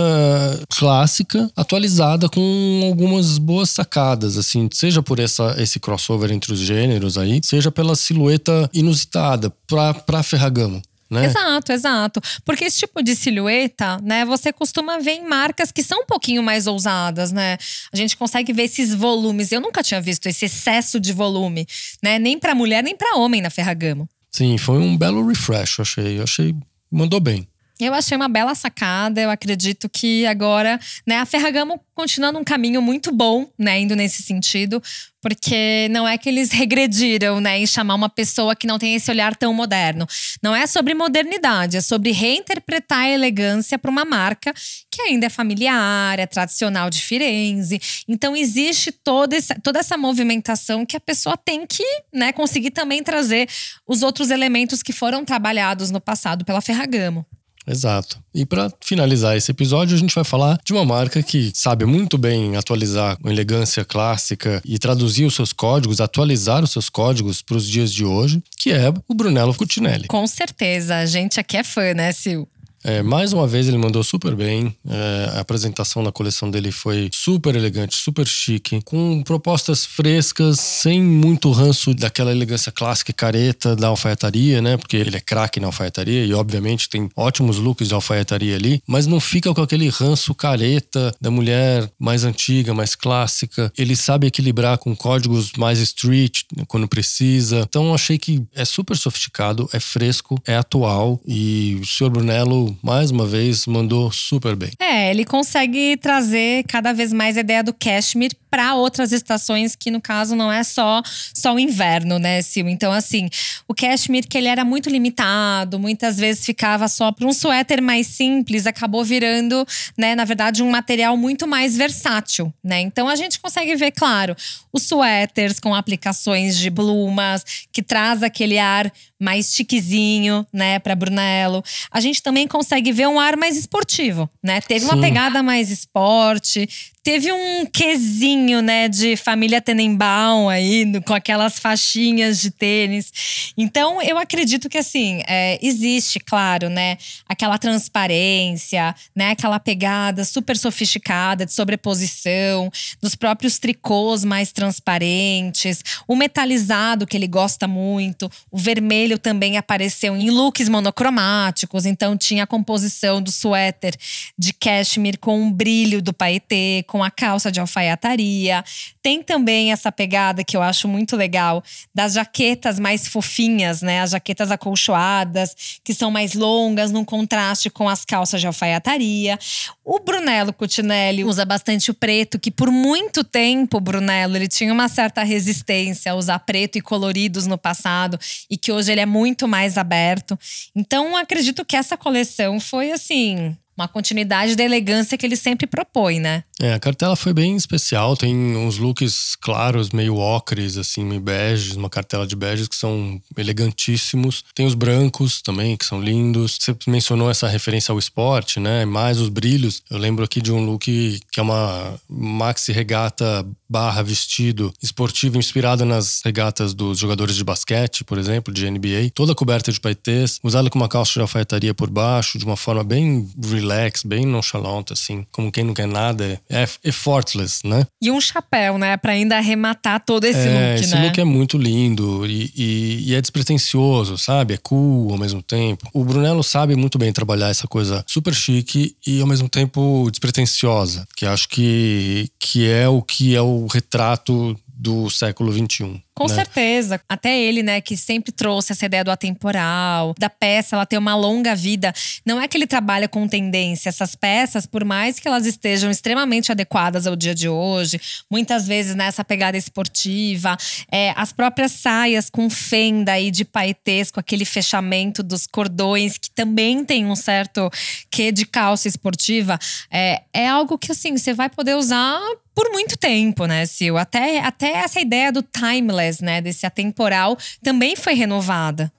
clássica, 0.70 1.50
atualizada 1.54 2.30
com 2.30 2.80
algumas 2.84 3.36
boas 3.36 3.68
sacadas, 3.68 4.38
assim, 4.38 4.70
seja 4.72 5.02
por 5.02 5.18
essa, 5.18 5.54
esse 5.58 5.78
crossover 5.78 6.32
entre 6.32 6.52
os 6.52 6.60
gêneros 6.60 7.18
aí, 7.18 7.40
seja 7.44 7.70
pela 7.70 7.94
silhueta 7.94 8.70
inusitada 8.72 9.52
para 9.68 10.22
Ferragamo. 10.22 10.80
Né? 11.12 11.26
Exato, 11.26 11.72
exato. 11.72 12.20
Porque 12.42 12.64
esse 12.64 12.78
tipo 12.78 13.02
de 13.02 13.14
silhueta, 13.14 13.98
né, 14.02 14.24
você 14.24 14.50
costuma 14.50 14.98
ver 14.98 15.12
em 15.12 15.28
marcas 15.28 15.70
que 15.70 15.82
são 15.82 16.00
um 16.00 16.06
pouquinho 16.06 16.42
mais 16.42 16.66
ousadas, 16.66 17.30
né? 17.30 17.58
A 17.92 17.96
gente 17.96 18.16
consegue 18.16 18.50
ver 18.52 18.62
esses 18.62 18.94
volumes. 18.94 19.52
Eu 19.52 19.60
nunca 19.60 19.82
tinha 19.82 20.00
visto 20.00 20.26
esse 20.26 20.46
excesso 20.46 20.98
de 20.98 21.12
volume, 21.12 21.66
né? 22.02 22.18
Nem 22.18 22.38
para 22.38 22.54
mulher, 22.54 22.82
nem 22.82 22.96
para 22.96 23.18
homem 23.18 23.42
na 23.42 23.50
Ferragamo. 23.50 24.08
Sim, 24.30 24.56
foi 24.56 24.78
um 24.78 24.96
belo 24.96 25.26
refresh, 25.26 25.80
achei. 25.80 26.18
Achei 26.18 26.54
mandou 26.90 27.20
bem. 27.20 27.46
Eu 27.84 27.94
achei 27.94 28.16
uma 28.16 28.28
bela 28.28 28.54
sacada. 28.54 29.20
Eu 29.20 29.28
acredito 29.28 29.88
que 29.88 30.24
agora, 30.26 30.78
né, 31.04 31.16
a 31.18 31.26
Ferragamo 31.26 31.80
continuando 31.94 32.38
um 32.38 32.44
caminho 32.44 32.80
muito 32.80 33.12
bom, 33.12 33.50
né, 33.58 33.80
indo 33.80 33.94
nesse 33.96 34.22
sentido, 34.22 34.82
porque 35.20 35.88
não 35.90 36.06
é 36.06 36.16
que 36.16 36.28
eles 36.28 36.50
regrediram, 36.50 37.40
né, 37.40 37.58
em 37.58 37.66
chamar 37.66 37.94
uma 37.94 38.08
pessoa 38.08 38.56
que 38.56 38.66
não 38.66 38.78
tem 38.78 38.94
esse 38.94 39.10
olhar 39.10 39.36
tão 39.36 39.52
moderno. 39.52 40.06
Não 40.42 40.54
é 40.54 40.66
sobre 40.66 40.94
modernidade, 40.94 41.76
é 41.76 41.80
sobre 41.80 42.12
reinterpretar 42.12 43.00
a 43.00 43.10
elegância 43.10 43.78
para 43.78 43.90
uma 43.90 44.04
marca 44.04 44.54
que 44.90 45.02
ainda 45.02 45.26
é 45.26 45.28
familiar, 45.28 46.18
é 46.18 46.26
tradicional 46.26 46.88
de 46.88 47.02
Firenze. 47.02 47.80
Então 48.08 48.34
existe 48.34 48.92
toda 48.92 49.36
essa, 49.36 49.54
toda 49.62 49.80
essa 49.80 49.96
movimentação 49.96 50.86
que 50.86 50.96
a 50.96 51.00
pessoa 51.00 51.36
tem 51.36 51.66
que, 51.66 51.84
né, 52.12 52.32
conseguir 52.32 52.70
também 52.70 53.02
trazer 53.02 53.48
os 53.86 54.02
outros 54.02 54.30
elementos 54.30 54.82
que 54.82 54.92
foram 54.92 55.24
trabalhados 55.24 55.90
no 55.90 56.00
passado 56.00 56.44
pela 56.44 56.60
Ferragamo. 56.60 57.26
Exato. 57.66 58.18
E 58.34 58.44
para 58.44 58.72
finalizar 58.80 59.36
esse 59.36 59.50
episódio, 59.50 59.94
a 59.94 59.98
gente 59.98 60.14
vai 60.14 60.24
falar 60.24 60.58
de 60.64 60.72
uma 60.72 60.84
marca 60.84 61.22
que 61.22 61.52
sabe 61.54 61.84
muito 61.84 62.18
bem 62.18 62.56
atualizar 62.56 63.16
com 63.18 63.28
elegância 63.28 63.84
clássica 63.84 64.60
e 64.64 64.78
traduzir 64.78 65.24
os 65.24 65.34
seus 65.34 65.52
códigos, 65.52 66.00
atualizar 66.00 66.62
os 66.64 66.70
seus 66.70 66.88
códigos 66.88 67.40
para 67.42 67.56
os 67.56 67.68
dias 67.68 67.92
de 67.92 68.04
hoje, 68.04 68.42
que 68.56 68.72
é 68.72 68.92
o 69.08 69.14
Brunello 69.14 69.54
Cucinelli. 69.54 70.08
Com 70.08 70.26
certeza, 70.26 70.96
a 70.96 71.06
gente 71.06 71.38
aqui 71.38 71.56
é 71.56 71.64
fã, 71.64 71.94
né, 71.94 72.10
Sil? 72.10 72.48
É, 72.84 73.02
mais 73.02 73.32
uma 73.32 73.46
vez 73.46 73.68
ele 73.68 73.78
mandou 73.78 74.02
super 74.02 74.34
bem. 74.34 74.74
É, 74.88 75.30
a 75.36 75.40
apresentação 75.40 76.02
da 76.02 76.10
coleção 76.10 76.50
dele 76.50 76.72
foi 76.72 77.08
super 77.12 77.54
elegante, 77.54 77.96
super 77.96 78.26
chique, 78.26 78.80
com 78.84 79.22
propostas 79.22 79.84
frescas, 79.84 80.58
sem 80.58 81.02
muito 81.02 81.50
ranço 81.50 81.94
daquela 81.94 82.32
elegância 82.32 82.72
clássica 82.72 83.10
e 83.10 83.14
careta 83.14 83.76
da 83.76 83.88
alfaiataria, 83.88 84.60
né? 84.60 84.76
Porque 84.76 84.96
ele 84.96 85.16
é 85.16 85.20
craque 85.20 85.60
na 85.60 85.68
alfaiataria 85.68 86.24
e, 86.24 86.34
obviamente, 86.34 86.88
tem 86.88 87.08
ótimos 87.16 87.58
looks 87.58 87.88
de 87.88 87.94
alfaiataria 87.94 88.56
ali, 88.56 88.82
mas 88.86 89.06
não 89.06 89.20
fica 89.20 89.52
com 89.54 89.62
aquele 89.62 89.88
ranço 89.88 90.34
careta 90.34 91.14
da 91.20 91.30
mulher 91.30 91.88
mais 91.98 92.24
antiga, 92.24 92.74
mais 92.74 92.94
clássica. 92.94 93.72
Ele 93.78 93.94
sabe 93.94 94.26
equilibrar 94.26 94.78
com 94.78 94.96
códigos 94.96 95.52
mais 95.56 95.78
street 95.78 96.42
quando 96.66 96.88
precisa. 96.88 97.60
Então, 97.60 97.94
achei 97.94 98.18
que 98.18 98.42
é 98.54 98.64
super 98.64 98.96
sofisticado, 98.96 99.68
é 99.72 99.78
fresco, 99.78 100.40
é 100.46 100.56
atual 100.56 101.20
e 101.26 101.78
o 101.80 101.86
senhor 101.86 102.10
Brunello, 102.10 102.71
mais 102.82 103.10
uma 103.10 103.26
vez, 103.26 103.66
mandou 103.66 104.10
super 104.12 104.54
bem. 104.56 104.70
É, 104.78 105.10
ele 105.10 105.24
consegue 105.24 105.96
trazer 105.96 106.64
cada 106.64 106.92
vez 106.92 107.12
mais 107.12 107.36
a 107.36 107.40
ideia 107.40 107.62
do 107.62 107.72
cashmere 107.72 108.36
para 108.52 108.74
outras 108.74 109.12
estações 109.12 109.74
que 109.74 109.90
no 109.90 109.98
caso 109.98 110.36
não 110.36 110.52
é 110.52 110.62
só 110.62 111.00
só 111.32 111.54
o 111.54 111.58
inverno, 111.58 112.18
né, 112.18 112.42
Sil? 112.44 112.68
Então 112.68 112.92
assim, 112.92 113.30
o 113.66 113.72
cashmere 113.74 114.26
que 114.26 114.36
ele 114.36 114.46
era 114.46 114.62
muito 114.62 114.90
limitado, 114.90 115.78
muitas 115.78 116.18
vezes 116.18 116.44
ficava 116.44 116.86
só 116.86 117.10
para 117.10 117.26
um 117.26 117.32
suéter 117.32 117.80
mais 117.80 118.08
simples, 118.08 118.66
acabou 118.66 119.02
virando, 119.02 119.66
né, 119.96 120.14
na 120.14 120.26
verdade 120.26 120.62
um 120.62 120.70
material 120.70 121.16
muito 121.16 121.48
mais 121.48 121.78
versátil, 121.78 122.52
né? 122.62 122.82
Então 122.82 123.08
a 123.08 123.16
gente 123.16 123.40
consegue 123.40 123.74
ver, 123.74 123.92
claro, 123.92 124.36
os 124.70 124.82
suéteres 124.82 125.58
com 125.58 125.74
aplicações 125.74 126.58
de 126.58 126.70
plumas 126.70 127.44
que 127.72 127.82
traz 127.82 128.22
aquele 128.22 128.58
ar 128.58 128.92
mais 129.18 129.54
chiquezinho, 129.54 130.44
né, 130.52 130.78
para 130.80 130.94
Brunello. 130.94 131.62
A 131.90 132.00
gente 132.00 132.20
também 132.20 132.46
consegue 132.46 132.92
ver 132.92 133.06
um 133.06 133.20
ar 133.20 133.36
mais 133.36 133.56
esportivo, 133.56 134.28
né? 134.42 134.60
Teve 134.60 134.80
Sim. 134.80 134.86
uma 134.86 135.00
pegada 135.00 135.42
mais 135.42 135.70
esporte, 135.70 136.68
Teve 137.04 137.32
um 137.32 137.66
quesinho, 137.66 138.62
né, 138.62 138.88
de 138.88 139.16
família 139.16 139.60
Tenenbaum 139.60 140.48
aí, 140.48 141.00
com 141.04 141.12
aquelas 141.12 141.58
faixinhas 141.58 142.40
de 142.40 142.52
tênis. 142.52 143.52
Então, 143.58 144.00
eu 144.00 144.16
acredito 144.16 144.68
que, 144.68 144.78
assim, 144.78 145.20
é, 145.26 145.58
existe, 145.60 146.20
claro, 146.20 146.68
né, 146.68 146.96
aquela 147.28 147.58
transparência, 147.58 148.94
né, 149.16 149.30
aquela 149.30 149.58
pegada 149.58 150.24
super 150.24 150.56
sofisticada 150.56 151.44
de 151.44 151.52
sobreposição, 151.52 152.70
dos 153.00 153.16
próprios 153.16 153.58
tricôs 153.58 154.22
mais 154.22 154.52
transparentes, 154.52 155.82
o 156.06 156.14
metalizado 156.14 157.04
que 157.04 157.16
ele 157.16 157.26
gosta 157.26 157.66
muito, 157.66 158.30
o 158.48 158.56
vermelho 158.56 159.18
também 159.18 159.56
apareceu 159.56 160.16
em 160.16 160.30
looks 160.30 160.68
monocromáticos, 160.68 161.84
então 161.84 162.16
tinha 162.16 162.44
a 162.44 162.46
composição 162.46 163.20
do 163.20 163.32
suéter 163.32 163.96
de 164.38 164.52
cashmere 164.52 165.16
com 165.16 165.40
um 165.40 165.50
brilho 165.50 166.00
do 166.00 166.12
paetê, 166.12 166.84
com 166.92 167.02
a 167.02 167.10
calça 167.10 167.50
de 167.50 167.58
alfaiataria. 167.58 168.62
Tem 169.00 169.22
também 169.22 169.72
essa 169.72 169.90
pegada 169.90 170.44
que 170.44 170.54
eu 170.54 170.60
acho 170.60 170.86
muito 170.86 171.16
legal 171.16 171.64
das 171.94 172.12
jaquetas 172.12 172.78
mais 172.78 173.08
fofinhas, 173.08 173.80
né? 173.80 174.02
As 174.02 174.10
jaquetas 174.10 174.50
acolchoadas, 174.50 175.80
que 175.82 175.94
são 175.94 176.10
mais 176.10 176.34
longas, 176.34 176.92
num 176.92 177.02
contraste 177.02 177.70
com 177.70 177.88
as 177.88 178.04
calças 178.04 178.42
de 178.42 178.46
alfaiataria. 178.46 179.38
O 179.82 180.00
Brunello 180.00 180.52
Cucinelli 180.52 181.24
usa 181.24 181.46
bastante 181.46 181.90
o 181.90 181.94
preto, 181.94 182.38
que 182.38 182.50
por 182.50 182.70
muito 182.70 183.24
tempo, 183.24 183.80
Brunello, 183.80 184.36
ele 184.36 184.46
tinha 184.46 184.70
uma 184.70 184.86
certa 184.86 185.22
resistência 185.22 186.12
a 186.12 186.14
usar 186.14 186.40
preto 186.40 186.76
e 186.76 186.82
coloridos 186.82 187.46
no 187.46 187.56
passado 187.56 188.18
e 188.50 188.58
que 188.58 188.70
hoje 188.70 188.92
ele 188.92 189.00
é 189.00 189.06
muito 189.06 189.48
mais 189.48 189.78
aberto. 189.78 190.38
Então, 190.76 191.16
acredito 191.16 191.64
que 191.64 191.74
essa 191.74 191.96
coleção 191.96 192.60
foi 192.60 192.92
assim, 192.92 193.56
uma 193.76 193.88
continuidade 193.88 194.54
da 194.54 194.62
elegância 194.62 195.16
que 195.16 195.24
ele 195.24 195.36
sempre 195.36 195.66
propõe, 195.66 196.20
né? 196.20 196.44
É, 196.60 196.74
a 196.74 196.78
cartela 196.78 197.16
foi 197.16 197.32
bem 197.32 197.56
especial, 197.56 198.16
tem 198.16 198.56
uns 198.56 198.78
looks 198.78 199.36
claros, 199.36 199.90
meio 199.90 200.16
ocres, 200.16 200.76
assim, 200.76 201.04
meio 201.04 201.20
beges, 201.20 201.74
uma 201.74 201.90
cartela 201.90 202.26
de 202.26 202.36
beges 202.36 202.68
que 202.68 202.76
são 202.76 203.20
elegantíssimos. 203.36 204.44
Tem 204.54 204.66
os 204.66 204.74
brancos 204.74 205.42
também, 205.42 205.76
que 205.76 205.84
são 205.84 206.00
lindos. 206.00 206.58
Você 206.60 206.76
mencionou 206.86 207.30
essa 207.30 207.48
referência 207.48 207.92
ao 207.92 207.98
esporte, 207.98 208.60
né? 208.60 208.84
Mais 208.84 209.18
os 209.18 209.28
brilhos. 209.28 209.82
Eu 209.90 209.98
lembro 209.98 210.24
aqui 210.24 210.40
de 210.40 210.52
um 210.52 210.64
look 210.64 210.82
que 211.30 211.40
é 211.40 211.42
uma 211.42 211.94
maxi 212.08 212.72
regata 212.72 213.46
barra 213.68 214.02
vestido 214.02 214.72
esportivo 214.82 215.38
inspirado 215.38 215.84
nas 215.84 216.20
regatas 216.22 216.74
dos 216.74 216.98
jogadores 216.98 217.34
de 217.36 217.42
basquete, 217.42 218.04
por 218.04 218.18
exemplo, 218.18 218.52
de 218.52 218.70
NBA, 218.70 219.10
toda 219.14 219.34
coberta 219.34 219.72
de 219.72 219.80
paetês, 219.80 220.38
usada 220.42 220.68
com 220.68 220.78
uma 220.78 220.88
calça 220.88 221.14
de 221.14 221.20
alfaiataria 221.20 221.72
por 221.72 221.88
baixo, 221.88 222.38
de 222.38 222.44
uma 222.44 222.56
forma 222.56 222.84
bem 222.84 223.30
relax, 223.62 224.02
bem 224.02 224.26
nonchalant, 224.26 224.90
assim, 224.90 225.24
como 225.30 225.50
quem 225.50 225.64
não 225.64 225.74
quer 225.74 225.86
nada, 225.86 226.40
é 226.50 226.66
effortless, 226.84 227.66
né? 227.66 227.86
E 228.00 228.10
um 228.10 228.20
chapéu, 228.20 228.76
né, 228.76 228.96
para 228.96 229.12
ainda 229.12 229.36
arrematar 229.36 230.04
todo 230.04 230.24
esse 230.24 230.40
é, 230.40 230.44
look, 230.44 230.54
né? 230.54 230.80
Esse 230.80 230.96
look 230.96 231.20
é 231.20 231.24
muito 231.24 231.56
lindo 231.56 232.26
e, 232.26 232.52
e, 232.56 233.10
e 233.10 233.14
é 233.14 233.20
despretensioso, 233.20 234.18
sabe? 234.18 234.54
É 234.54 234.58
cool 234.58 235.12
ao 235.12 235.18
mesmo 235.18 235.42
tempo. 235.42 235.88
O 235.92 236.04
Brunello 236.04 236.42
sabe 236.42 236.74
muito 236.74 236.98
bem 236.98 237.12
trabalhar 237.12 237.48
essa 237.48 237.66
coisa 237.66 238.04
super 238.06 238.34
chique 238.34 238.96
e 239.06 239.20
ao 239.20 239.26
mesmo 239.26 239.48
tempo 239.48 240.08
despretensiosa, 240.10 241.06
que 241.16 241.24
acho 241.24 241.48
que, 241.48 242.28
que 242.38 242.68
é 242.68 242.88
o 242.88 243.00
que 243.02 243.34
é 243.36 243.40
o 243.40 243.66
retrato 243.66 244.56
do 244.82 245.08
século 245.08 245.52
XXI. 245.52 246.02
Com 246.14 246.26
né? 246.26 246.34
certeza. 246.34 247.00
Até 247.08 247.38
ele, 247.38 247.62
né, 247.62 247.80
que 247.80 247.96
sempre 247.96 248.32
trouxe 248.32 248.72
essa 248.72 248.84
ideia 248.84 249.02
do 249.02 249.10
atemporal, 249.10 250.14
da 250.18 250.28
peça, 250.28 250.76
ela 250.76 250.84
ter 250.84 250.98
uma 250.98 251.16
longa 251.16 251.54
vida. 251.54 251.92
Não 252.24 252.40
é 252.40 252.46
que 252.46 252.56
ele 252.56 252.66
trabalha 252.66 253.08
com 253.08 253.26
tendência. 253.26 253.88
Essas 253.88 254.14
peças, 254.14 254.66
por 254.66 254.84
mais 254.84 255.18
que 255.18 255.26
elas 255.26 255.46
estejam 255.46 255.90
extremamente 255.90 256.52
adequadas 256.52 257.06
ao 257.06 257.16
dia 257.16 257.34
de 257.34 257.48
hoje, 257.48 258.00
muitas 258.30 258.66
vezes 258.66 258.94
nessa 258.94 259.24
pegada 259.24 259.56
esportiva, 259.56 260.56
é, 260.90 261.14
as 261.16 261.32
próprias 261.32 261.72
saias 261.72 262.28
com 262.28 262.50
fenda 262.50 263.12
aí 263.12 263.30
de 263.30 263.44
paetês, 263.44 264.10
com 264.10 264.20
aquele 264.20 264.44
fechamento 264.44 265.22
dos 265.22 265.46
cordões, 265.46 266.18
que 266.18 266.30
também 266.30 266.84
tem 266.84 267.06
um 267.06 267.16
certo 267.16 267.70
quê 268.10 268.30
de 268.30 268.44
calça 268.44 268.86
esportiva, 268.86 269.58
é, 269.90 270.22
é 270.32 270.48
algo 270.48 270.76
que, 270.76 270.92
assim, 270.92 271.16
você 271.16 271.32
vai 271.32 271.48
poder 271.48 271.74
usar 271.76 272.20
por 272.54 272.70
muito 272.70 272.98
tempo, 272.98 273.46
né, 273.46 273.64
Sil? 273.64 273.96
Até, 273.96 274.40
até 274.40 274.72
essa 274.72 275.00
ideia 275.00 275.32
do 275.32 275.42
timeless 275.42 276.01
timeless, 276.02 276.20
né, 276.20 276.40
desse 276.40 276.66
atemporal, 276.66 277.38
também 277.62 277.94
foi 277.96 278.14
renovada. 278.14 278.92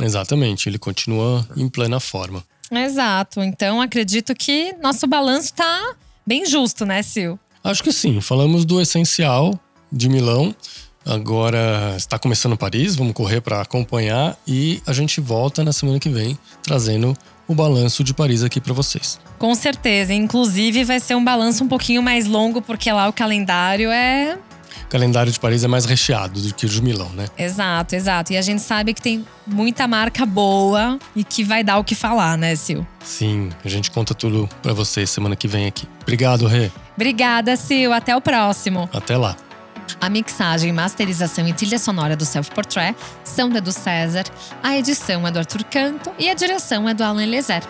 Exatamente, 0.00 0.68
ele 0.68 0.78
continua 0.78 1.46
em 1.56 1.68
plena 1.68 2.00
forma. 2.00 2.42
Exato. 2.70 3.42
Então 3.42 3.80
acredito 3.80 4.34
que 4.34 4.74
nosso 4.82 5.06
balanço 5.06 5.46
está 5.46 5.94
bem 6.26 6.44
justo, 6.46 6.84
né, 6.84 7.02
Sil? 7.02 7.38
Acho 7.64 7.82
que 7.82 7.92
sim. 7.92 8.20
Falamos 8.20 8.64
do 8.64 8.80
essencial 8.80 9.58
de 9.90 10.08
Milão. 10.08 10.54
Agora 11.04 11.94
está 11.96 12.18
começando 12.18 12.56
Paris, 12.56 12.94
vamos 12.94 13.14
correr 13.14 13.40
para 13.40 13.62
acompanhar 13.62 14.36
e 14.46 14.82
a 14.86 14.92
gente 14.92 15.20
volta 15.22 15.64
na 15.64 15.72
semana 15.72 15.98
que 15.98 16.10
vem 16.10 16.38
trazendo 16.62 17.16
o 17.46 17.54
balanço 17.54 18.04
de 18.04 18.12
Paris 18.12 18.42
aqui 18.42 18.60
para 18.60 18.74
vocês. 18.74 19.18
Com 19.38 19.54
certeza, 19.54 20.12
inclusive 20.12 20.84
vai 20.84 21.00
ser 21.00 21.14
um 21.14 21.24
balanço 21.24 21.64
um 21.64 21.68
pouquinho 21.68 22.02
mais 22.02 22.26
longo 22.26 22.60
porque 22.60 22.92
lá 22.92 23.08
o 23.08 23.12
calendário 23.12 23.90
é 23.90 24.38
calendário 24.88 25.30
de 25.30 25.38
Paris 25.38 25.64
é 25.64 25.68
mais 25.68 25.84
recheado 25.84 26.40
do 26.40 26.54
que 26.54 26.66
o 26.66 26.68
de 26.68 26.82
Milão, 26.82 27.10
né? 27.10 27.26
Exato, 27.36 27.94
exato. 27.94 28.32
E 28.32 28.36
a 28.36 28.42
gente 28.42 28.62
sabe 28.62 28.94
que 28.94 29.02
tem 29.02 29.24
muita 29.46 29.86
marca 29.86 30.24
boa 30.24 30.98
e 31.14 31.24
que 31.24 31.42
vai 31.44 31.62
dar 31.62 31.78
o 31.78 31.84
que 31.84 31.94
falar, 31.94 32.36
né, 32.36 32.54
Sil? 32.56 32.86
Sim, 33.04 33.50
a 33.64 33.68
gente 33.68 33.90
conta 33.90 34.14
tudo 34.14 34.48
para 34.62 34.72
vocês 34.72 35.10
semana 35.10 35.36
que 35.36 35.48
vem 35.48 35.66
aqui. 35.66 35.86
Obrigado, 36.02 36.46
Rê. 36.46 36.70
Obrigada, 36.96 37.56
Sil. 37.56 37.92
Até 37.92 38.14
o 38.16 38.20
próximo. 38.20 38.88
Até 38.92 39.16
lá. 39.16 39.36
A 40.00 40.08
mixagem, 40.08 40.72
masterização 40.72 41.46
e 41.48 41.52
trilha 41.52 41.78
sonora 41.78 42.14
do 42.14 42.24
Self 42.24 42.50
Portrait 42.50 42.94
são 43.24 43.48
da 43.48 43.60
do 43.60 43.72
César, 43.72 44.24
a 44.62 44.76
edição 44.76 45.26
é 45.26 45.30
do 45.30 45.38
Arthur 45.38 45.64
Canto 45.64 46.12
e 46.18 46.28
a 46.28 46.34
direção 46.34 46.88
é 46.88 46.94
do 46.94 47.02
Alan 47.02 47.22
Eliezer. 47.22 47.62